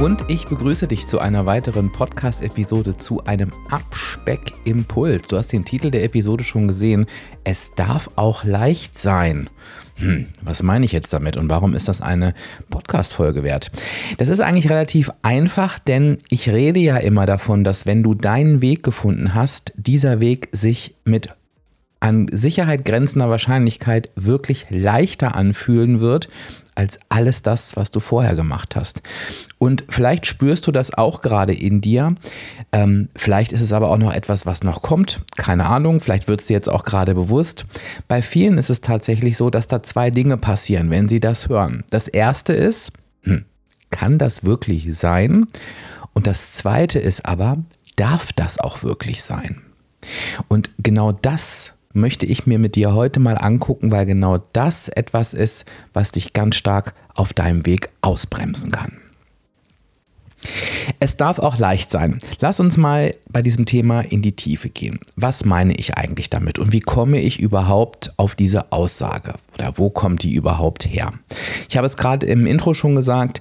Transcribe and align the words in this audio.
Und 0.00 0.24
ich 0.28 0.46
begrüße 0.46 0.86
dich 0.86 1.08
zu 1.08 1.18
einer 1.18 1.44
weiteren 1.44 1.90
Podcast-Episode 1.90 2.96
zu 2.96 3.24
einem 3.24 3.50
Abspeck-Impuls. 3.68 5.26
Du 5.26 5.36
hast 5.36 5.52
den 5.52 5.64
Titel 5.64 5.90
der 5.90 6.04
Episode 6.04 6.44
schon 6.44 6.68
gesehen. 6.68 7.06
Es 7.42 7.74
darf 7.74 8.08
auch 8.14 8.44
leicht 8.44 8.96
sein. 8.96 9.50
Hm, 9.96 10.26
was 10.40 10.62
meine 10.62 10.84
ich 10.84 10.92
jetzt 10.92 11.12
damit 11.12 11.36
und 11.36 11.50
warum 11.50 11.74
ist 11.74 11.88
das 11.88 12.00
eine 12.00 12.34
Podcast-Folge 12.70 13.42
wert? 13.42 13.72
Das 14.18 14.28
ist 14.28 14.40
eigentlich 14.40 14.70
relativ 14.70 15.10
einfach, 15.22 15.80
denn 15.80 16.16
ich 16.28 16.48
rede 16.48 16.78
ja 16.78 16.98
immer 16.98 17.26
davon, 17.26 17.64
dass 17.64 17.84
wenn 17.84 18.04
du 18.04 18.14
deinen 18.14 18.60
Weg 18.60 18.84
gefunden 18.84 19.34
hast, 19.34 19.72
dieser 19.76 20.20
Weg 20.20 20.48
sich 20.52 20.94
mit 21.04 21.30
an 22.00 22.28
Sicherheit 22.30 22.84
grenzender 22.84 23.28
Wahrscheinlichkeit 23.28 24.10
wirklich 24.14 24.66
leichter 24.70 25.34
anfühlen 25.34 26.00
wird 26.00 26.28
als 26.78 27.00
alles 27.08 27.42
das, 27.42 27.74
was 27.74 27.90
du 27.90 27.98
vorher 27.98 28.36
gemacht 28.36 28.76
hast. 28.76 29.02
Und 29.58 29.84
vielleicht 29.88 30.26
spürst 30.26 30.64
du 30.68 30.70
das 30.70 30.94
auch 30.94 31.22
gerade 31.22 31.52
in 31.52 31.80
dir. 31.80 32.14
Ähm, 32.70 33.08
vielleicht 33.16 33.52
ist 33.52 33.62
es 33.62 33.72
aber 33.72 33.90
auch 33.90 33.98
noch 33.98 34.12
etwas, 34.14 34.46
was 34.46 34.62
noch 34.62 34.80
kommt. 34.80 35.22
Keine 35.36 35.66
Ahnung, 35.66 36.00
vielleicht 36.00 36.28
wird 36.28 36.40
es 36.40 36.46
dir 36.46 36.54
jetzt 36.54 36.68
auch 36.68 36.84
gerade 36.84 37.16
bewusst. 37.16 37.66
Bei 38.06 38.22
vielen 38.22 38.58
ist 38.58 38.70
es 38.70 38.80
tatsächlich 38.80 39.36
so, 39.36 39.50
dass 39.50 39.66
da 39.66 39.82
zwei 39.82 40.12
Dinge 40.12 40.36
passieren, 40.36 40.88
wenn 40.90 41.08
sie 41.08 41.18
das 41.18 41.48
hören. 41.48 41.82
Das 41.90 42.06
erste 42.06 42.52
ist, 42.52 42.92
hm, 43.22 43.44
kann 43.90 44.18
das 44.18 44.44
wirklich 44.44 44.96
sein? 44.96 45.48
Und 46.12 46.28
das 46.28 46.52
zweite 46.52 47.00
ist 47.00 47.26
aber, 47.26 47.56
darf 47.96 48.32
das 48.32 48.60
auch 48.60 48.84
wirklich 48.84 49.24
sein? 49.24 49.62
Und 50.46 50.70
genau 50.78 51.10
das 51.10 51.74
möchte 51.98 52.26
ich 52.26 52.46
mir 52.46 52.58
mit 52.58 52.74
dir 52.74 52.94
heute 52.94 53.20
mal 53.20 53.36
angucken, 53.38 53.92
weil 53.92 54.06
genau 54.06 54.38
das 54.52 54.88
etwas 54.88 55.34
ist, 55.34 55.64
was 55.92 56.12
dich 56.12 56.32
ganz 56.32 56.56
stark 56.56 56.94
auf 57.14 57.32
deinem 57.32 57.66
Weg 57.66 57.90
ausbremsen 58.00 58.70
kann. 58.70 58.92
Es 61.00 61.16
darf 61.16 61.38
auch 61.38 61.58
leicht 61.58 61.90
sein. 61.90 62.18
Lass 62.38 62.60
uns 62.60 62.76
mal 62.76 63.14
bei 63.28 63.42
diesem 63.42 63.66
Thema 63.66 64.00
in 64.00 64.22
die 64.22 64.36
Tiefe 64.36 64.68
gehen. 64.68 65.00
Was 65.16 65.44
meine 65.44 65.74
ich 65.74 65.96
eigentlich 65.96 66.30
damit 66.30 66.58
und 66.58 66.72
wie 66.72 66.80
komme 66.80 67.20
ich 67.20 67.40
überhaupt 67.40 68.12
auf 68.16 68.34
diese 68.34 68.70
Aussage 68.72 69.34
oder 69.54 69.72
wo 69.76 69.90
kommt 69.90 70.22
die 70.22 70.34
überhaupt 70.34 70.86
her? 70.86 71.12
Ich 71.68 71.76
habe 71.76 71.86
es 71.86 71.96
gerade 71.96 72.26
im 72.26 72.46
Intro 72.46 72.74
schon 72.74 72.94
gesagt, 72.94 73.40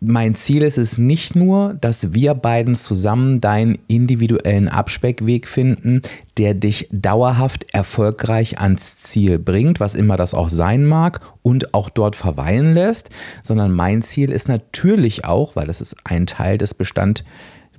mein 0.00 0.36
Ziel 0.36 0.62
ist 0.62 0.78
es 0.78 0.96
nicht 0.96 1.34
nur, 1.34 1.74
dass 1.74 2.14
wir 2.14 2.34
beiden 2.34 2.76
zusammen 2.76 3.40
deinen 3.40 3.78
individuellen 3.88 4.68
Abspeckweg 4.68 5.48
finden, 5.48 6.02
der 6.36 6.54
dich 6.54 6.88
dauerhaft 6.92 7.66
erfolgreich 7.72 8.60
ans 8.60 8.96
Ziel 8.96 9.40
bringt, 9.40 9.80
was 9.80 9.96
immer 9.96 10.16
das 10.16 10.34
auch 10.34 10.50
sein 10.50 10.84
mag, 10.84 11.20
und 11.42 11.74
auch 11.74 11.90
dort 11.90 12.14
verweilen 12.14 12.74
lässt, 12.74 13.10
sondern 13.42 13.72
mein 13.72 14.02
Ziel 14.02 14.30
ist 14.30 14.48
natürlich 14.48 15.24
auch, 15.24 15.56
weil 15.56 15.66
das 15.66 15.80
ist 15.80 15.96
ein 16.04 16.26
Teil 16.26 16.58
des 16.58 16.74
Bestand, 16.74 17.24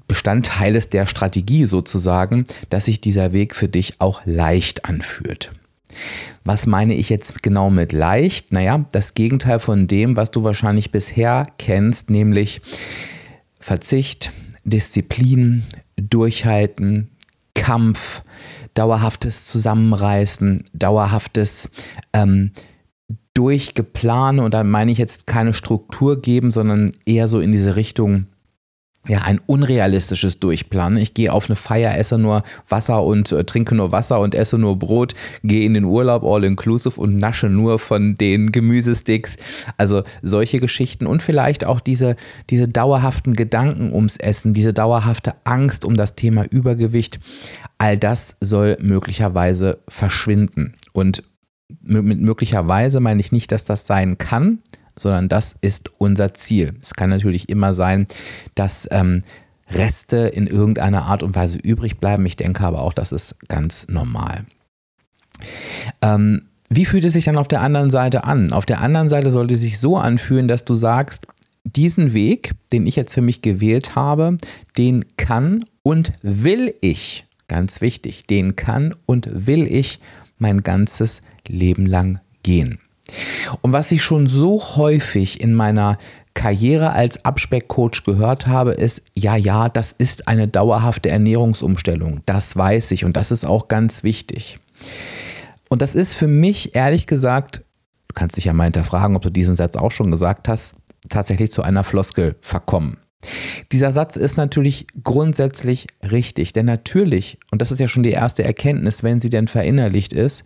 Bestandteiles 0.07 0.89
der 0.89 1.05
Strategie 1.05 1.65
sozusagen, 1.65 2.45
dass 2.69 2.85
sich 2.85 2.99
dieser 2.99 3.31
Weg 3.31 3.55
für 3.55 3.69
dich 3.69 4.01
auch 4.01 4.21
leicht 4.25 4.85
anfühlt. 4.85 5.51
Was 6.43 6.67
meine 6.67 6.93
ich 6.93 7.09
jetzt 7.09 7.43
genau 7.43 7.69
mit 7.69 7.91
leicht? 7.91 8.51
Naja, 8.51 8.85
das 8.91 9.13
Gegenteil 9.13 9.59
von 9.59 9.87
dem, 9.87 10.15
was 10.15 10.31
du 10.31 10.43
wahrscheinlich 10.43 10.91
bisher 10.91 11.45
kennst, 11.57 12.09
nämlich 12.09 12.61
Verzicht, 13.59 14.31
Disziplin, 14.63 15.63
Durchhalten, 15.97 17.09
Kampf, 17.53 18.23
dauerhaftes 18.73 19.47
Zusammenreißen, 19.47 20.63
dauerhaftes 20.73 21.69
ähm, 22.13 22.51
Durchgeplane. 23.33 24.41
Und 24.41 24.53
da 24.53 24.63
meine 24.63 24.91
ich 24.91 24.97
jetzt 24.97 25.27
keine 25.27 25.53
Struktur 25.53 26.21
geben, 26.21 26.51
sondern 26.51 26.91
eher 27.05 27.27
so 27.27 27.39
in 27.39 27.51
diese 27.51 27.75
Richtung 27.75 28.27
ja, 29.09 29.23
ein 29.23 29.41
unrealistisches 29.47 30.39
Durchplanen. 30.39 30.99
Ich 30.99 31.15
gehe 31.15 31.33
auf 31.33 31.49
eine 31.49 31.55
Feier, 31.55 31.97
esse 31.97 32.19
nur 32.19 32.43
Wasser 32.67 33.03
und 33.03 33.31
äh, 33.31 33.43
trinke 33.43 33.73
nur 33.73 33.91
Wasser 33.91 34.19
und 34.19 34.35
esse 34.35 34.59
nur 34.59 34.77
Brot, 34.77 35.15
gehe 35.43 35.65
in 35.65 35.73
den 35.73 35.85
Urlaub 35.85 36.23
all 36.23 36.43
inclusive 36.43 37.01
und 37.01 37.17
nasche 37.17 37.49
nur 37.49 37.79
von 37.79 38.13
den 38.13 38.51
Gemüsesticks. 38.51 39.37
Also 39.77 40.03
solche 40.21 40.59
Geschichten 40.59 41.07
und 41.07 41.23
vielleicht 41.23 41.65
auch 41.65 41.79
diese, 41.79 42.15
diese 42.51 42.67
dauerhaften 42.67 43.33
Gedanken 43.33 43.91
ums 43.93 44.17
Essen, 44.17 44.53
diese 44.53 44.73
dauerhafte 44.73 45.33
Angst 45.43 45.85
um 45.85 45.95
das 45.95 46.13
Thema 46.13 46.45
Übergewicht. 46.45 47.19
All 47.79 47.97
das 47.97 48.37
soll 48.41 48.77
möglicherweise 48.79 49.79
verschwinden. 49.87 50.73
Und 50.93 51.23
mit 51.81 52.19
möglicherweise 52.19 52.99
meine 52.99 53.21
ich 53.21 53.31
nicht, 53.31 53.51
dass 53.51 53.65
das 53.65 53.87
sein 53.87 54.19
kann, 54.19 54.59
sondern 55.01 55.29
das 55.29 55.55
ist 55.61 55.91
unser 55.97 56.33
Ziel. 56.33 56.75
Es 56.81 56.93
kann 56.93 57.09
natürlich 57.09 57.49
immer 57.49 57.73
sein, 57.73 58.07
dass 58.55 58.87
ähm, 58.91 59.23
Reste 59.71 60.17
in 60.17 60.47
irgendeiner 60.47 61.03
Art 61.03 61.23
und 61.23 61.35
Weise 61.35 61.57
übrig 61.59 61.99
bleiben. 61.99 62.25
Ich 62.25 62.35
denke 62.35 62.63
aber 62.63 62.81
auch, 62.81 62.93
das 62.93 63.11
ist 63.11 63.35
ganz 63.47 63.87
normal. 63.87 64.45
Ähm, 66.01 66.43
wie 66.69 66.85
fühlt 66.85 67.03
es 67.03 67.13
sich 67.13 67.25
dann 67.25 67.37
auf 67.37 67.47
der 67.47 67.61
anderen 67.61 67.89
Seite 67.89 68.23
an? 68.23 68.51
Auf 68.51 68.65
der 68.65 68.81
anderen 68.81 69.09
Seite 69.09 69.31
sollte 69.31 69.55
es 69.55 69.61
sich 69.61 69.79
so 69.79 69.97
anfühlen, 69.97 70.47
dass 70.47 70.65
du 70.65 70.75
sagst, 70.75 71.27
diesen 71.63 72.13
Weg, 72.13 72.53
den 72.71 72.87
ich 72.87 72.95
jetzt 72.95 73.13
für 73.13 73.21
mich 73.21 73.41
gewählt 73.41 73.95
habe, 73.95 74.37
den 74.77 75.05
kann 75.17 75.65
und 75.83 76.13
will 76.21 76.73
ich, 76.81 77.25
ganz 77.47 77.81
wichtig, 77.81 78.27
den 78.27 78.55
kann 78.55 78.95
und 79.05 79.47
will 79.47 79.67
ich 79.67 79.99
mein 80.37 80.61
ganzes 80.61 81.21
Leben 81.47 81.85
lang 81.85 82.19
gehen. 82.43 82.79
Und 83.61 83.73
was 83.73 83.91
ich 83.91 84.03
schon 84.03 84.27
so 84.27 84.75
häufig 84.75 85.41
in 85.41 85.53
meiner 85.53 85.97
Karriere 86.33 86.91
als 86.91 87.25
Abspeckcoach 87.25 88.03
gehört 88.05 88.47
habe, 88.47 88.71
ist, 88.71 89.01
ja, 89.13 89.35
ja, 89.35 89.67
das 89.67 89.91
ist 89.91 90.27
eine 90.27 90.47
dauerhafte 90.47 91.09
Ernährungsumstellung. 91.09 92.21
Das 92.25 92.55
weiß 92.55 92.91
ich 92.91 93.03
und 93.03 93.17
das 93.17 93.31
ist 93.31 93.45
auch 93.45 93.67
ganz 93.67 94.03
wichtig. 94.03 94.59
Und 95.69 95.81
das 95.81 95.95
ist 95.95 96.13
für 96.13 96.27
mich 96.27 96.75
ehrlich 96.75 97.07
gesagt, 97.07 97.63
du 98.07 98.13
kannst 98.13 98.37
dich 98.37 98.45
ja 98.45 98.53
mal 98.53 98.63
hinterfragen, 98.65 99.15
ob 99.15 99.21
du 99.21 99.29
diesen 99.29 99.55
Satz 99.55 99.75
auch 99.75 99.91
schon 99.91 100.11
gesagt 100.11 100.47
hast, 100.47 100.75
tatsächlich 101.09 101.51
zu 101.51 101.61
einer 101.61 101.83
Floskel 101.83 102.35
verkommen. 102.41 102.97
Dieser 103.71 103.91
Satz 103.91 104.15
ist 104.15 104.37
natürlich 104.37 104.87
grundsätzlich 105.03 105.87
richtig, 106.09 106.53
denn 106.53 106.65
natürlich, 106.65 107.37
und 107.51 107.61
das 107.61 107.71
ist 107.71 107.79
ja 107.79 107.87
schon 107.87 108.03
die 108.03 108.11
erste 108.11 108.43
Erkenntnis, 108.43 109.03
wenn 109.03 109.19
sie 109.19 109.29
denn 109.29 109.47
verinnerlicht 109.47 110.13
ist, 110.13 110.45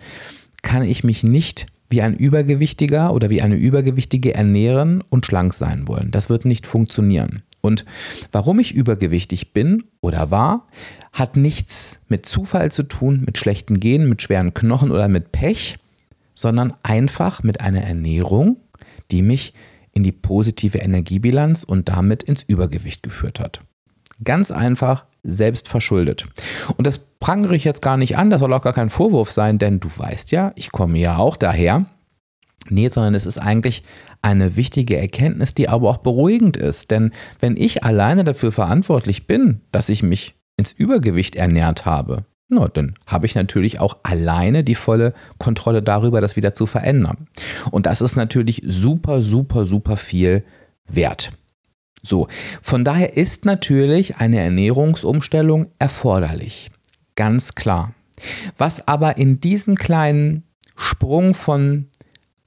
kann 0.63 0.83
ich 0.83 1.03
mich 1.03 1.23
nicht 1.23 1.67
wie 1.93 2.01
ein 2.01 2.15
Übergewichtiger 2.15 3.13
oder 3.13 3.29
wie 3.29 3.43
eine 3.43 3.55
Übergewichtige 3.55 4.33
ernähren 4.33 5.03
und 5.11 5.27
schlank 5.27 5.53
sein 5.53 5.87
wollen. 5.87 6.09
Das 6.09 6.27
wird 6.27 6.43
nicht 6.43 6.65
funktionieren. 6.65 7.43
Und 7.61 7.85
warum 8.31 8.59
ich 8.59 8.73
übergewichtig 8.73 9.53
bin 9.53 9.83
oder 10.01 10.31
war, 10.31 10.67
hat 11.11 11.37
nichts 11.37 11.99
mit 12.09 12.25
Zufall 12.25 12.71
zu 12.71 12.81
tun, 12.81 13.21
mit 13.27 13.37
schlechten 13.37 13.79
Genen, 13.79 14.09
mit 14.09 14.23
schweren 14.23 14.55
Knochen 14.55 14.89
oder 14.89 15.07
mit 15.07 15.31
Pech, 15.31 15.77
sondern 16.33 16.73
einfach 16.81 17.43
mit 17.43 17.61
einer 17.61 17.83
Ernährung, 17.83 18.57
die 19.11 19.21
mich 19.21 19.53
in 19.91 20.01
die 20.01 20.11
positive 20.11 20.79
Energiebilanz 20.79 21.63
und 21.63 21.89
damit 21.89 22.23
ins 22.23 22.41
Übergewicht 22.41 23.03
geführt 23.03 23.39
hat. 23.39 23.61
Ganz 24.23 24.51
einfach, 24.51 25.05
selbst 25.23 25.69
verschuldet. 25.69 26.27
Und 26.77 26.85
das 26.85 26.99
prangere 26.99 27.55
ich 27.55 27.63
jetzt 27.63 27.81
gar 27.81 27.97
nicht 27.97 28.17
an, 28.17 28.29
das 28.29 28.41
soll 28.41 28.53
auch 28.53 28.61
gar 28.61 28.73
kein 28.73 28.89
Vorwurf 28.89 29.31
sein, 29.31 29.57
denn 29.57 29.79
du 29.79 29.89
weißt 29.95 30.31
ja, 30.31 30.51
ich 30.55 30.71
komme 30.71 30.99
ja 30.99 31.17
auch 31.17 31.37
daher. 31.37 31.85
Nee, 32.69 32.87
sondern 32.87 33.15
es 33.15 33.25
ist 33.25 33.37
eigentlich 33.37 33.83
eine 34.21 34.55
wichtige 34.55 34.97
Erkenntnis, 34.97 35.53
die 35.53 35.67
aber 35.67 35.89
auch 35.89 35.97
beruhigend 35.97 36.55
ist. 36.55 36.91
Denn 36.91 37.11
wenn 37.39 37.57
ich 37.57 37.83
alleine 37.83 38.23
dafür 38.23 38.51
verantwortlich 38.51 39.27
bin, 39.27 39.61
dass 39.71 39.89
ich 39.89 40.01
mich 40.01 40.35
ins 40.55 40.71
Übergewicht 40.71 41.35
ernährt 41.35 41.85
habe, 41.85 42.25
na, 42.47 42.67
dann 42.67 42.95
habe 43.07 43.25
ich 43.25 43.35
natürlich 43.35 43.79
auch 43.79 43.97
alleine 44.03 44.63
die 44.63 44.75
volle 44.75 45.13
Kontrolle 45.39 45.81
darüber, 45.81 46.21
das 46.21 46.35
wieder 46.35 46.53
zu 46.53 46.65
verändern. 46.65 47.27
Und 47.71 47.85
das 47.85 48.01
ist 48.01 48.15
natürlich 48.15 48.61
super, 48.65 49.23
super, 49.23 49.65
super 49.65 49.97
viel 49.97 50.43
wert. 50.87 51.31
So, 52.03 52.27
von 52.61 52.83
daher 52.83 53.15
ist 53.15 53.45
natürlich 53.45 54.17
eine 54.17 54.39
Ernährungsumstellung 54.39 55.67
erforderlich. 55.79 56.69
Ganz 57.15 57.55
klar. 57.55 57.93
Was 58.57 58.87
aber 58.87 59.17
in 59.17 59.39
diesem 59.39 59.75
kleinen 59.75 60.43
Sprung 60.75 61.33
von 61.33 61.87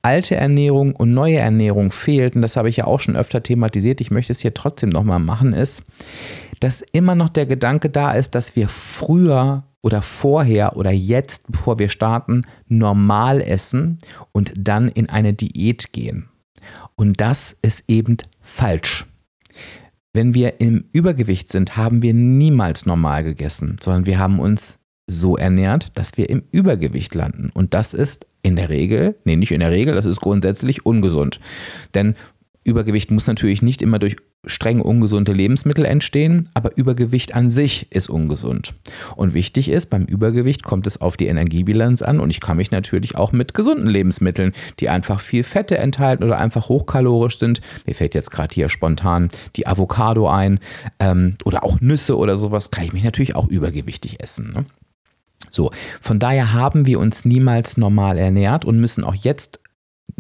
alte 0.03 0.37
Ernährung 0.37 0.94
und 0.94 1.12
neue 1.12 1.38
Ernährung 1.38 1.91
fehlt, 1.91 2.37
und 2.37 2.43
das 2.43 2.56
habe 2.56 2.69
ich 2.69 2.76
ja 2.76 2.85
auch 2.85 3.00
schon 3.00 3.17
öfter 3.17 3.43
thematisiert, 3.43 4.00
ich 4.00 4.11
möchte 4.11 4.32
es 4.32 4.41
hier 4.41 4.55
trotzdem 4.55 4.91
nochmal 4.91 5.19
machen, 5.19 5.53
ist, 5.53 5.85
dass 6.61 6.82
immer 6.93 7.14
noch 7.14 7.29
der 7.29 7.47
Gedanke 7.47 7.91
da 7.91 8.12
ist, 8.12 8.35
dass 8.35 8.56
wir 8.56 8.69
früher 8.69 9.64
oder 9.82 10.02
vorher 10.02 10.76
oder 10.76 10.91
jetzt, 10.91 11.50
bevor 11.50 11.79
wir 11.79 11.88
starten, 11.88 12.44
normal 12.69 13.41
essen 13.41 13.99
und 14.32 14.52
dann 14.56 14.88
in 14.88 15.09
eine 15.09 15.32
Diät 15.32 15.93
gehen. 15.93 16.29
Und 16.94 17.20
das 17.20 17.56
ist 17.62 17.85
eben 17.88 18.17
falsch. 18.41 19.06
Wenn 20.16 20.32
wir 20.32 20.62
im 20.62 20.86
Übergewicht 20.92 21.52
sind, 21.52 21.76
haben 21.76 22.00
wir 22.00 22.14
niemals 22.14 22.86
normal 22.86 23.22
gegessen, 23.22 23.76
sondern 23.82 24.06
wir 24.06 24.18
haben 24.18 24.40
uns 24.40 24.78
so 25.06 25.36
ernährt, 25.36 25.90
dass 25.92 26.16
wir 26.16 26.30
im 26.30 26.42
Übergewicht 26.52 27.14
landen. 27.14 27.50
Und 27.52 27.74
das 27.74 27.92
ist 27.92 28.26
in 28.42 28.56
der 28.56 28.70
Regel, 28.70 29.16
nee, 29.26 29.36
nicht 29.36 29.52
in 29.52 29.60
der 29.60 29.70
Regel, 29.70 29.94
das 29.94 30.06
ist 30.06 30.22
grundsätzlich 30.22 30.86
ungesund. 30.86 31.38
Denn 31.94 32.14
Übergewicht 32.64 33.10
muss 33.10 33.26
natürlich 33.26 33.60
nicht 33.60 33.82
immer 33.82 33.98
durch 33.98 34.16
streng 34.46 34.81
ungesunde 34.81 35.32
Lebensmittel 35.32 35.84
entstehen, 35.84 36.48
aber 36.54 36.76
Übergewicht 36.76 37.34
an 37.34 37.50
sich 37.50 37.90
ist 37.90 38.08
ungesund. 38.08 38.75
Und 39.16 39.34
wichtig 39.34 39.69
ist, 39.69 39.90
beim 39.90 40.04
Übergewicht 40.04 40.62
kommt 40.62 40.87
es 40.87 41.00
auf 41.00 41.16
die 41.16 41.26
Energiebilanz 41.26 42.02
an 42.02 42.20
und 42.20 42.31
ich 42.31 42.40
kann 42.40 42.56
mich 42.56 42.70
natürlich 42.70 43.16
auch 43.16 43.32
mit 43.32 43.54
gesunden 43.54 43.88
Lebensmitteln, 43.88 44.52
die 44.81 44.88
einfach 44.88 45.20
viel 45.20 45.43
Fette 45.43 45.78
enthalten 45.78 46.25
oder 46.25 46.38
einfach 46.38 46.69
hochkalorisch 46.69 47.38
sind, 47.38 47.60
mir 47.87 47.94
fällt 47.94 48.14
jetzt 48.14 48.31
gerade 48.31 48.54
hier 48.54 48.69
spontan 48.69 49.28
die 49.56 49.66
Avocado 49.66 50.28
ein 50.28 50.60
ähm, 50.99 51.37
oder 51.44 51.64
auch 51.64 51.81
Nüsse 51.81 52.16
oder 52.16 52.38
sowas, 52.38 52.70
kann 52.70 52.84
ich 52.84 52.92
mich 52.92 53.04
natürlich 53.04 53.34
auch 53.34 53.49
übergewichtig 53.49 54.22
essen. 54.22 54.52
Ne? 54.52 54.64
So, 55.50 55.70
von 56.00 56.19
daher 56.19 56.52
haben 56.52 56.87
wir 56.87 56.99
uns 56.99 57.25
niemals 57.25 57.76
normal 57.76 58.19
ernährt 58.19 58.64
und 58.64 58.78
müssen 58.78 59.04
auch 59.04 59.14
jetzt 59.14 59.60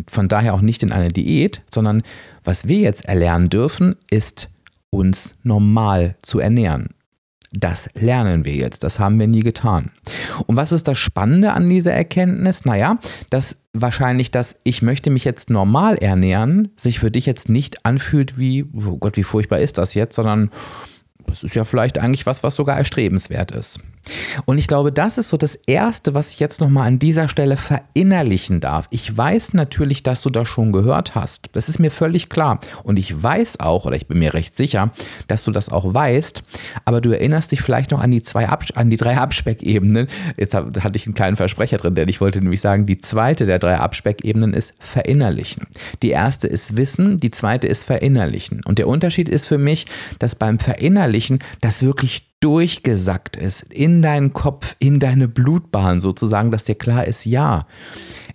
von 0.08 0.28
daher 0.28 0.54
auch 0.54 0.60
nicht 0.60 0.82
in 0.82 0.92
eine 0.92 1.08
Diät, 1.08 1.62
sondern 1.72 2.02
was 2.44 2.68
wir 2.68 2.78
jetzt 2.78 3.06
erlernen 3.06 3.50
dürfen, 3.50 3.96
ist 4.10 4.50
uns 4.90 5.34
normal 5.42 6.16
zu 6.22 6.38
ernähren. 6.38 6.90
Das 7.52 7.88
lernen 7.94 8.44
wir 8.44 8.54
jetzt, 8.54 8.82
das 8.82 8.98
haben 8.98 9.18
wir 9.18 9.26
nie 9.26 9.42
getan. 9.42 9.90
Und 10.46 10.56
was 10.56 10.72
ist 10.72 10.88
das 10.88 10.98
Spannende 10.98 11.52
an 11.52 11.68
dieser 11.68 11.92
Erkenntnis? 11.92 12.64
Naja, 12.64 12.98
dass 13.30 13.62
wahrscheinlich 13.72 14.30
das 14.30 14.60
Ich 14.64 14.82
möchte 14.82 15.10
mich 15.10 15.24
jetzt 15.24 15.48
normal 15.48 15.96
ernähren 15.96 16.70
sich 16.76 16.98
für 16.98 17.10
dich 17.10 17.24
jetzt 17.24 17.48
nicht 17.48 17.86
anfühlt 17.86 18.36
wie, 18.36 18.64
oh 18.74 18.98
Gott, 18.98 19.16
wie 19.16 19.22
furchtbar 19.22 19.60
ist 19.60 19.78
das 19.78 19.94
jetzt, 19.94 20.16
sondern 20.16 20.50
das 21.26 21.44
ist 21.44 21.54
ja 21.54 21.64
vielleicht 21.64 21.98
eigentlich 21.98 22.26
was, 22.26 22.42
was 22.42 22.56
sogar 22.56 22.76
erstrebenswert 22.76 23.52
ist. 23.52 23.80
Und 24.44 24.58
ich 24.58 24.68
glaube, 24.68 24.92
das 24.92 25.18
ist 25.18 25.28
so 25.28 25.36
das 25.36 25.54
Erste, 25.54 26.14
was 26.14 26.32
ich 26.32 26.40
jetzt 26.40 26.60
nochmal 26.60 26.86
an 26.86 26.98
dieser 26.98 27.28
Stelle 27.28 27.56
verinnerlichen 27.56 28.60
darf. 28.60 28.86
Ich 28.90 29.16
weiß 29.16 29.54
natürlich, 29.54 30.02
dass 30.02 30.22
du 30.22 30.30
das 30.30 30.48
schon 30.48 30.72
gehört 30.72 31.14
hast. 31.14 31.50
Das 31.52 31.68
ist 31.68 31.78
mir 31.78 31.90
völlig 31.90 32.28
klar. 32.28 32.60
Und 32.82 32.98
ich 32.98 33.22
weiß 33.22 33.60
auch, 33.60 33.86
oder 33.86 33.96
ich 33.96 34.06
bin 34.06 34.18
mir 34.18 34.34
recht 34.34 34.56
sicher, 34.56 34.90
dass 35.28 35.44
du 35.44 35.50
das 35.50 35.68
auch 35.70 35.92
weißt. 35.92 36.42
Aber 36.84 37.00
du 37.00 37.10
erinnerst 37.10 37.52
dich 37.52 37.62
vielleicht 37.62 37.90
noch 37.90 38.00
an 38.00 38.10
die, 38.10 38.22
zwei 38.22 38.48
Abs 38.48 38.70
an 38.72 38.90
die 38.90 38.96
drei 38.96 39.16
Abspeckebenen. 39.16 40.08
Jetzt 40.36 40.54
hatte 40.54 40.96
ich 40.96 41.06
einen 41.06 41.14
kleinen 41.14 41.36
Versprecher 41.36 41.76
drin, 41.78 41.94
denn 41.94 42.08
ich 42.08 42.20
wollte 42.20 42.40
nämlich 42.40 42.60
sagen, 42.60 42.86
die 42.86 42.98
zweite 42.98 43.46
der 43.46 43.58
drei 43.58 43.76
Abspeckebenen 43.78 44.54
ist 44.54 44.74
verinnerlichen. 44.78 45.66
Die 46.02 46.10
erste 46.10 46.46
ist 46.46 46.76
Wissen, 46.76 47.18
die 47.18 47.30
zweite 47.30 47.66
ist 47.66 47.84
verinnerlichen. 47.84 48.62
Und 48.64 48.78
der 48.78 48.88
Unterschied 48.88 49.28
ist 49.28 49.46
für 49.46 49.58
mich, 49.58 49.86
dass 50.18 50.34
beim 50.34 50.58
Verinnerlichen 50.58 51.40
das 51.60 51.82
wirklich 51.82 52.35
durchgesackt 52.40 53.36
ist 53.36 53.62
in 53.62 54.02
deinen 54.02 54.32
Kopf, 54.32 54.76
in 54.78 54.98
deine 54.98 55.28
Blutbahn 55.28 56.00
sozusagen, 56.00 56.50
dass 56.50 56.64
dir 56.64 56.74
klar 56.74 57.06
ist, 57.06 57.24
ja, 57.24 57.66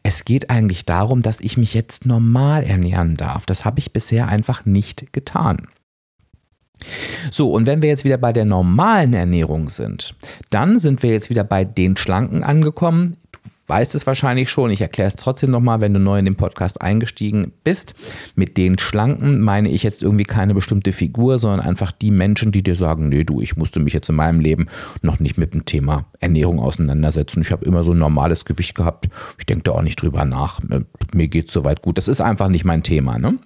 es 0.03 0.25
geht 0.25 0.49
eigentlich 0.49 0.85
darum, 0.85 1.21
dass 1.21 1.39
ich 1.39 1.57
mich 1.57 1.73
jetzt 1.73 2.05
normal 2.05 2.63
ernähren 2.63 3.17
darf. 3.17 3.45
Das 3.45 3.65
habe 3.65 3.79
ich 3.79 3.93
bisher 3.93 4.27
einfach 4.27 4.65
nicht 4.65 5.13
getan. 5.13 5.67
So, 7.29 7.51
und 7.51 7.67
wenn 7.67 7.83
wir 7.83 7.89
jetzt 7.89 8.03
wieder 8.03 8.17
bei 8.17 8.33
der 8.33 8.45
normalen 8.45 9.13
Ernährung 9.13 9.69
sind, 9.69 10.15
dann 10.49 10.79
sind 10.79 11.03
wir 11.03 11.11
jetzt 11.11 11.29
wieder 11.29 11.43
bei 11.43 11.63
den 11.63 11.95
Schlanken 11.95 12.43
angekommen 12.43 13.17
weißt 13.67 13.95
es 13.95 14.05
wahrscheinlich 14.07 14.49
schon. 14.49 14.71
Ich 14.71 14.81
erkläre 14.81 15.07
es 15.07 15.15
trotzdem 15.15 15.51
nochmal, 15.51 15.81
wenn 15.81 15.93
du 15.93 15.99
neu 15.99 16.19
in 16.19 16.25
den 16.25 16.35
Podcast 16.35 16.81
eingestiegen 16.81 17.53
bist. 17.63 17.93
Mit 18.35 18.57
den 18.57 18.77
Schlanken 18.77 19.41
meine 19.41 19.69
ich 19.69 19.83
jetzt 19.83 20.03
irgendwie 20.03 20.25
keine 20.25 20.53
bestimmte 20.53 20.91
Figur, 20.91 21.39
sondern 21.39 21.61
einfach 21.61 21.91
die 21.91 22.11
Menschen, 22.11 22.51
die 22.51 22.63
dir 22.63 22.75
sagen, 22.75 23.09
nee, 23.09 23.23
du, 23.23 23.41
ich 23.41 23.55
musste 23.55 23.79
mich 23.79 23.93
jetzt 23.93 24.09
in 24.09 24.15
meinem 24.15 24.39
Leben 24.39 24.67
noch 25.01 25.19
nicht 25.19 25.37
mit 25.37 25.53
dem 25.53 25.65
Thema 25.65 26.05
Ernährung 26.19 26.59
auseinandersetzen. 26.59 27.41
Ich 27.41 27.51
habe 27.51 27.65
immer 27.65 27.83
so 27.83 27.91
ein 27.91 27.99
normales 27.99 28.45
Gewicht 28.45 28.75
gehabt. 28.75 29.07
Ich 29.37 29.45
denke 29.45 29.63
da 29.63 29.71
auch 29.71 29.81
nicht 29.81 30.01
drüber 30.01 30.25
nach. 30.25 30.59
Mir 31.13 31.27
geht 31.27 31.47
es 31.47 31.53
soweit 31.53 31.81
gut. 31.81 31.97
Das 31.97 32.07
ist 32.07 32.21
einfach 32.21 32.49
nicht 32.49 32.65
mein 32.65 32.83
Thema. 32.83 33.17
Ne? 33.17 33.37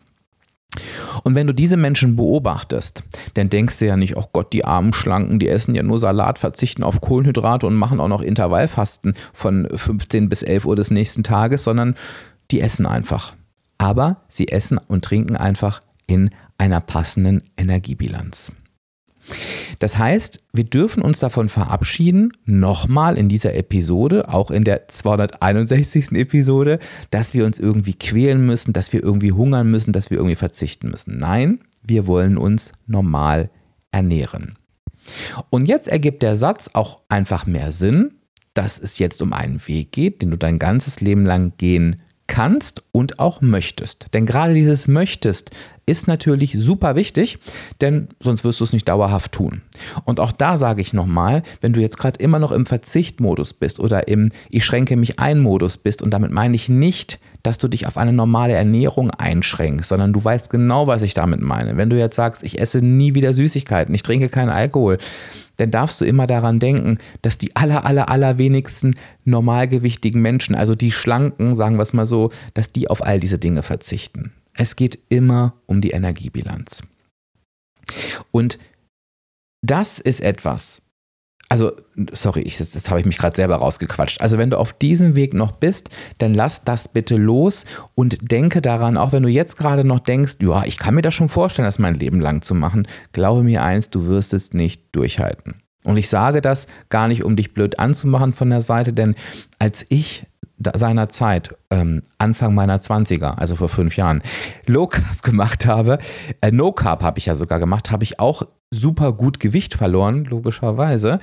Und 1.24 1.36
wenn 1.36 1.48
du 1.48 1.54
diese 1.54 1.78
Menschen 1.78 2.16
beobachtest, 2.16 3.04
dann 3.36 3.50
denkst 3.50 3.80
du 3.80 3.86
ja 3.86 3.98
nicht, 3.98 4.18
oh 4.18 4.26
Gott, 4.34 4.54
die 4.54 4.66
armen 4.66 4.94
Schlanken, 4.94 5.40
die 5.40 5.50
essen 5.50 5.76
ja 5.76 5.84
nur 5.84 6.00
Salat, 6.00 6.40
verzichten 6.40 6.84
auf 6.84 7.02
Kohlenhydrate 7.02 7.68
und 7.68 7.76
machen 7.76 8.00
auch 8.00 8.08
noch 8.08 8.22
Intervallfasten 8.22 9.16
von 9.34 9.68
15 9.74 10.30
bis 10.30 10.44
11 10.44 10.66
Uhr 10.66 10.76
des 10.76 10.92
nächsten 10.92 11.24
Tages, 11.24 11.64
sondern 11.64 11.96
die 12.52 12.62
essen 12.62 12.86
einfach. 12.86 13.34
Aber 13.78 14.22
sie 14.28 14.48
essen 14.50 14.78
und 14.78 15.04
trinken 15.04 15.36
einfach 15.36 15.82
in 16.08 16.30
einer 16.58 16.80
passenden 16.80 17.44
Energiebilanz. 17.58 18.52
Das 19.80 19.98
heißt, 19.98 20.42
wir 20.54 20.64
dürfen 20.64 21.02
uns 21.02 21.20
davon 21.20 21.50
verabschieden, 21.50 22.32
nochmal 22.46 23.18
in 23.18 23.30
dieser 23.30 23.56
Episode, 23.56 24.30
auch 24.30 24.52
in 24.52 24.64
der 24.64 24.88
261. 24.88 26.12
Episode, 26.12 26.80
dass 27.12 27.34
wir 27.34 27.46
uns 27.46 27.60
irgendwie 27.60 27.94
quälen 27.94 28.46
müssen, 28.46 28.74
dass 28.74 28.94
wir 28.94 29.04
irgendwie 29.04 29.32
hungern 29.32 29.70
müssen, 29.70 29.92
dass 29.92 30.10
wir 30.10 30.18
irgendwie 30.18 30.36
verzichten 30.36 30.90
müssen. 30.90 31.18
Nein, 31.18 31.60
wir 31.84 32.08
wollen 32.08 32.38
uns 32.38 32.72
normal 32.88 33.50
ernähren. 33.92 34.58
Und 35.50 35.68
jetzt 35.68 35.88
ergibt 35.88 36.24
der 36.24 36.36
Satz 36.36 36.70
auch 36.74 37.02
einfach 37.10 37.46
mehr 37.46 37.72
Sinn, 37.72 38.16
dass 38.54 38.80
es 38.80 39.00
jetzt 39.00 39.22
um 39.22 39.34
einen 39.34 39.60
Weg 39.68 39.92
geht, 39.92 40.22
den 40.22 40.32
du 40.32 40.38
dein 40.38 40.60
ganzes 40.60 41.02
Leben 41.02 41.26
lang 41.26 41.54
gehen 41.58 42.02
kannst 42.28 42.84
und 42.92 43.20
auch 43.20 43.42
möchtest. 43.42 44.14
Denn 44.14 44.26
gerade 44.26 44.54
dieses 44.54 44.88
möchtest 44.88 45.52
ist 45.86 46.08
natürlich 46.08 46.54
super 46.58 46.96
wichtig, 46.96 47.38
denn 47.82 48.08
sonst 48.20 48.44
wirst 48.44 48.60
du 48.60 48.64
es 48.64 48.74
nicht 48.74 48.88
dauerhaft 48.88 49.32
tun. 49.32 49.62
Und 50.04 50.20
auch 50.20 50.32
da 50.32 50.58
sage 50.58 50.82
ich 50.82 50.94
nochmal, 50.94 51.44
wenn 51.62 51.74
du 51.74 51.82
jetzt 51.82 51.98
gerade 51.98 52.20
immer 52.20 52.40
noch 52.40 52.52
im 52.52 52.66
Verzichtmodus 52.66 53.54
bist 53.54 53.80
oder 53.80 54.08
im 54.08 54.32
Ich 54.50 54.66
schränke 54.66 54.98
mich 54.98 55.20
ein 55.20 55.40
Modus 55.40 55.78
bist, 55.78 56.02
und 56.02 56.12
damit 56.12 56.32
meine 56.32 56.56
ich 56.56 56.70
nicht, 56.70 57.20
dass 57.44 57.60
du 57.60 57.68
dich 57.68 57.86
auf 57.86 57.98
eine 57.98 58.14
normale 58.14 58.54
Ernährung 58.54 59.12
einschränkst, 59.12 59.88
sondern 59.88 60.14
du 60.14 60.24
weißt 60.24 60.50
genau, 60.50 60.88
was 60.88 61.04
ich 61.04 61.14
damit 61.14 61.42
meine. 61.42 61.78
Wenn 61.78 61.92
du 61.92 61.98
jetzt 61.98 62.16
sagst, 62.16 62.44
ich 62.44 62.60
esse 62.60 62.82
nie 62.82 63.14
wieder 63.14 63.34
Süßigkeiten, 63.36 63.94
ich 63.94 64.02
trinke 64.02 64.30
keinen 64.30 64.50
Alkohol, 64.50 64.98
dann 65.58 65.72
darfst 65.72 66.02
du 66.02 66.06
immer 66.06 66.26
daran 66.26 66.60
denken, 66.60 66.98
dass 67.22 67.38
die 67.38 67.56
aller, 67.56 67.86
aller, 67.86 68.10
aller 68.10 68.40
wenigsten 68.40 68.96
normalgewichtigen 69.24 70.22
Menschen, 70.22 70.56
also 70.56 70.74
die 70.74 70.92
Schlanken, 70.92 71.56
sagen 71.56 71.78
wir 71.78 71.84
es 71.84 71.94
mal 71.94 72.08
so, 72.08 72.32
dass 72.56 72.72
die 72.72 72.90
auf 72.90 73.06
all 73.06 73.20
diese 73.20 73.38
Dinge 73.38 73.62
verzichten. 73.62 74.32
Es 74.58 74.76
geht 74.76 75.00
immer 75.10 75.54
um 75.66 75.82
die 75.82 75.92
Energiebilanz. 75.92 76.84
Und 78.32 78.58
das 79.62 80.00
ist 80.00 80.22
etwas, 80.22 80.86
also, 81.48 81.74
sorry, 82.12 82.42
ich, 82.42 82.58
das, 82.58 82.72
das 82.72 82.90
habe 82.90 83.00
ich 83.00 83.06
mich 83.06 83.18
gerade 83.18 83.36
selber 83.36 83.58
rausgequatscht. 83.58 84.20
Also, 84.22 84.38
wenn 84.38 84.50
du 84.50 84.58
auf 84.58 84.74
diesem 84.74 85.16
Weg 85.16 85.34
noch 85.34 85.52
bist, 85.54 85.90
dann 86.18 86.34
lass 86.34 86.64
das 86.64 86.88
bitte 86.88 87.18
los 87.18 87.66
und 87.94 88.32
denke 88.32 88.62
daran, 88.62 88.98
auch 88.98 89.12
wenn 89.12 89.24
du 89.24 89.30
jetzt 89.30 89.56
gerade 89.56 89.84
noch 89.84 90.00
denkst, 90.00 90.38
ja, 90.42 90.64
ich 90.66 90.78
kann 90.78 90.96
mir 90.96 91.04
das 91.04 91.14
schon 91.14 91.30
vorstellen, 91.30 91.68
das 91.68 91.78
mein 91.78 91.96
Leben 91.96 92.20
lang 92.20 92.42
zu 92.42 92.56
machen. 92.56 92.88
Glaube 93.12 93.44
mir 93.44 93.64
eins, 93.64 93.90
du 93.92 94.08
wirst 94.08 94.34
es 94.34 94.54
nicht 94.54 94.96
durchhalten. 94.96 95.62
Und 95.84 95.98
ich 95.98 96.10
sage 96.10 96.42
das 96.42 96.68
gar 96.90 97.08
nicht, 97.08 97.24
um 97.24 97.36
dich 97.36 97.54
blöd 97.54 97.78
anzumachen 97.78 98.34
von 98.34 98.50
der 98.50 98.62
Seite, 98.62 98.92
denn 98.92 99.14
als 99.60 99.86
ich 99.90 100.26
seiner 100.74 101.10
Zeit, 101.10 101.56
ähm, 101.70 102.02
Anfang 102.18 102.54
meiner 102.54 102.80
20er, 102.80 103.38
also 103.38 103.56
vor 103.56 103.70
fünf 103.70 103.98
Jahren, 103.98 104.22
Low 104.66 104.88
Carb 104.88 105.22
gemacht 105.22 105.66
habe, 105.66 106.00
äh, 106.42 106.52
No 106.52 106.72
Carb 106.72 107.04
habe 107.04 107.20
ich 107.20 107.26
ja 107.26 107.36
sogar 107.36 107.60
gemacht, 107.60 107.92
habe 107.92 108.04
ich 108.04 108.20
auch 108.20 108.44
super 108.72 109.14
gut 109.14 109.40
Gewicht 109.40 109.74
verloren, 109.74 110.26
logischerweise, 110.26 111.20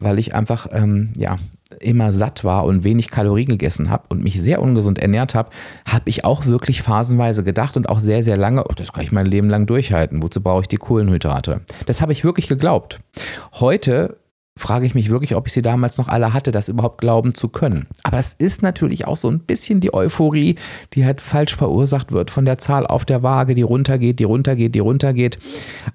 weil 0.00 0.18
ich 0.18 0.34
einfach, 0.34 0.68
ähm, 0.72 1.12
ja, 1.16 1.38
immer 1.80 2.12
satt 2.12 2.44
war 2.44 2.64
und 2.64 2.84
wenig 2.84 3.10
Kalorien 3.10 3.48
gegessen 3.48 3.90
habe 3.90 4.04
und 4.08 4.22
mich 4.22 4.40
sehr 4.40 4.62
ungesund 4.62 4.98
ernährt 4.98 5.34
habe, 5.34 5.50
habe 5.86 6.08
ich 6.08 6.24
auch 6.24 6.46
wirklich 6.46 6.82
phasenweise 6.82 7.42
gedacht 7.42 7.76
und 7.76 7.88
auch 7.88 7.98
sehr, 8.00 8.22
sehr 8.22 8.36
lange, 8.36 8.64
oh, 8.64 8.72
das 8.76 8.92
kann 8.92 9.02
ich 9.02 9.12
mein 9.12 9.26
Leben 9.26 9.48
lang 9.48 9.66
durchhalten. 9.66 10.22
Wozu 10.22 10.40
brauche 10.40 10.62
ich 10.62 10.68
die 10.68 10.76
Kohlenhydrate? 10.76 11.62
Das 11.86 12.00
habe 12.00 12.12
ich 12.12 12.24
wirklich 12.24 12.48
geglaubt. 12.48 13.00
Heute 13.54 14.16
frage 14.56 14.86
ich 14.86 14.94
mich 14.94 15.10
wirklich, 15.10 15.34
ob 15.34 15.46
ich 15.46 15.52
sie 15.52 15.62
damals 15.62 15.98
noch 15.98 16.08
alle 16.08 16.32
hatte, 16.32 16.52
das 16.52 16.68
überhaupt 16.68 17.00
glauben 17.00 17.34
zu 17.34 17.48
können. 17.48 17.86
Aber 18.04 18.18
es 18.18 18.32
ist 18.34 18.62
natürlich 18.62 19.06
auch 19.06 19.16
so 19.16 19.28
ein 19.28 19.40
bisschen 19.40 19.80
die 19.80 19.92
Euphorie, 19.92 20.54
die 20.92 21.04
halt 21.04 21.20
falsch 21.20 21.56
verursacht 21.56 22.12
wird 22.12 22.30
von 22.30 22.44
der 22.44 22.58
Zahl 22.58 22.86
auf 22.86 23.04
der 23.04 23.22
Waage, 23.22 23.54
die 23.54 23.62
runtergeht, 23.62 24.20
die 24.20 24.24
runtergeht, 24.24 24.74
die 24.74 24.80
runtergeht. 24.80 25.38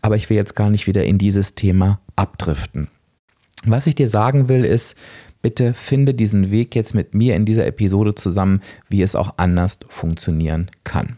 Aber 0.02 0.18
ich 0.18 0.30
will 0.30 0.38
jetzt 0.38 0.56
gar 0.56 0.70
nicht 0.70 0.88
wieder 0.88 1.06
in 1.06 1.18
dieses 1.18 1.56
Thema 1.56 2.00
abdriften. 2.16 2.90
Was 3.66 3.88
ich 3.88 3.96
dir 3.96 4.08
sagen 4.08 4.50
will, 4.50 4.66
ist, 4.66 4.98
bitte 5.42 5.74
finde 5.74 6.14
diesen 6.14 6.52
Weg 6.52 6.76
jetzt 6.76 6.94
mit 6.94 7.14
mir 7.14 7.36
in 7.36 7.46
dieser 7.46 7.66
Episode 7.66 8.16
zusammen, 8.16 8.62
wie 8.90 9.02
es 9.02 9.16
auch 9.16 9.36
anders 9.38 9.80
funktionieren 9.88 10.70
kann. 10.84 11.18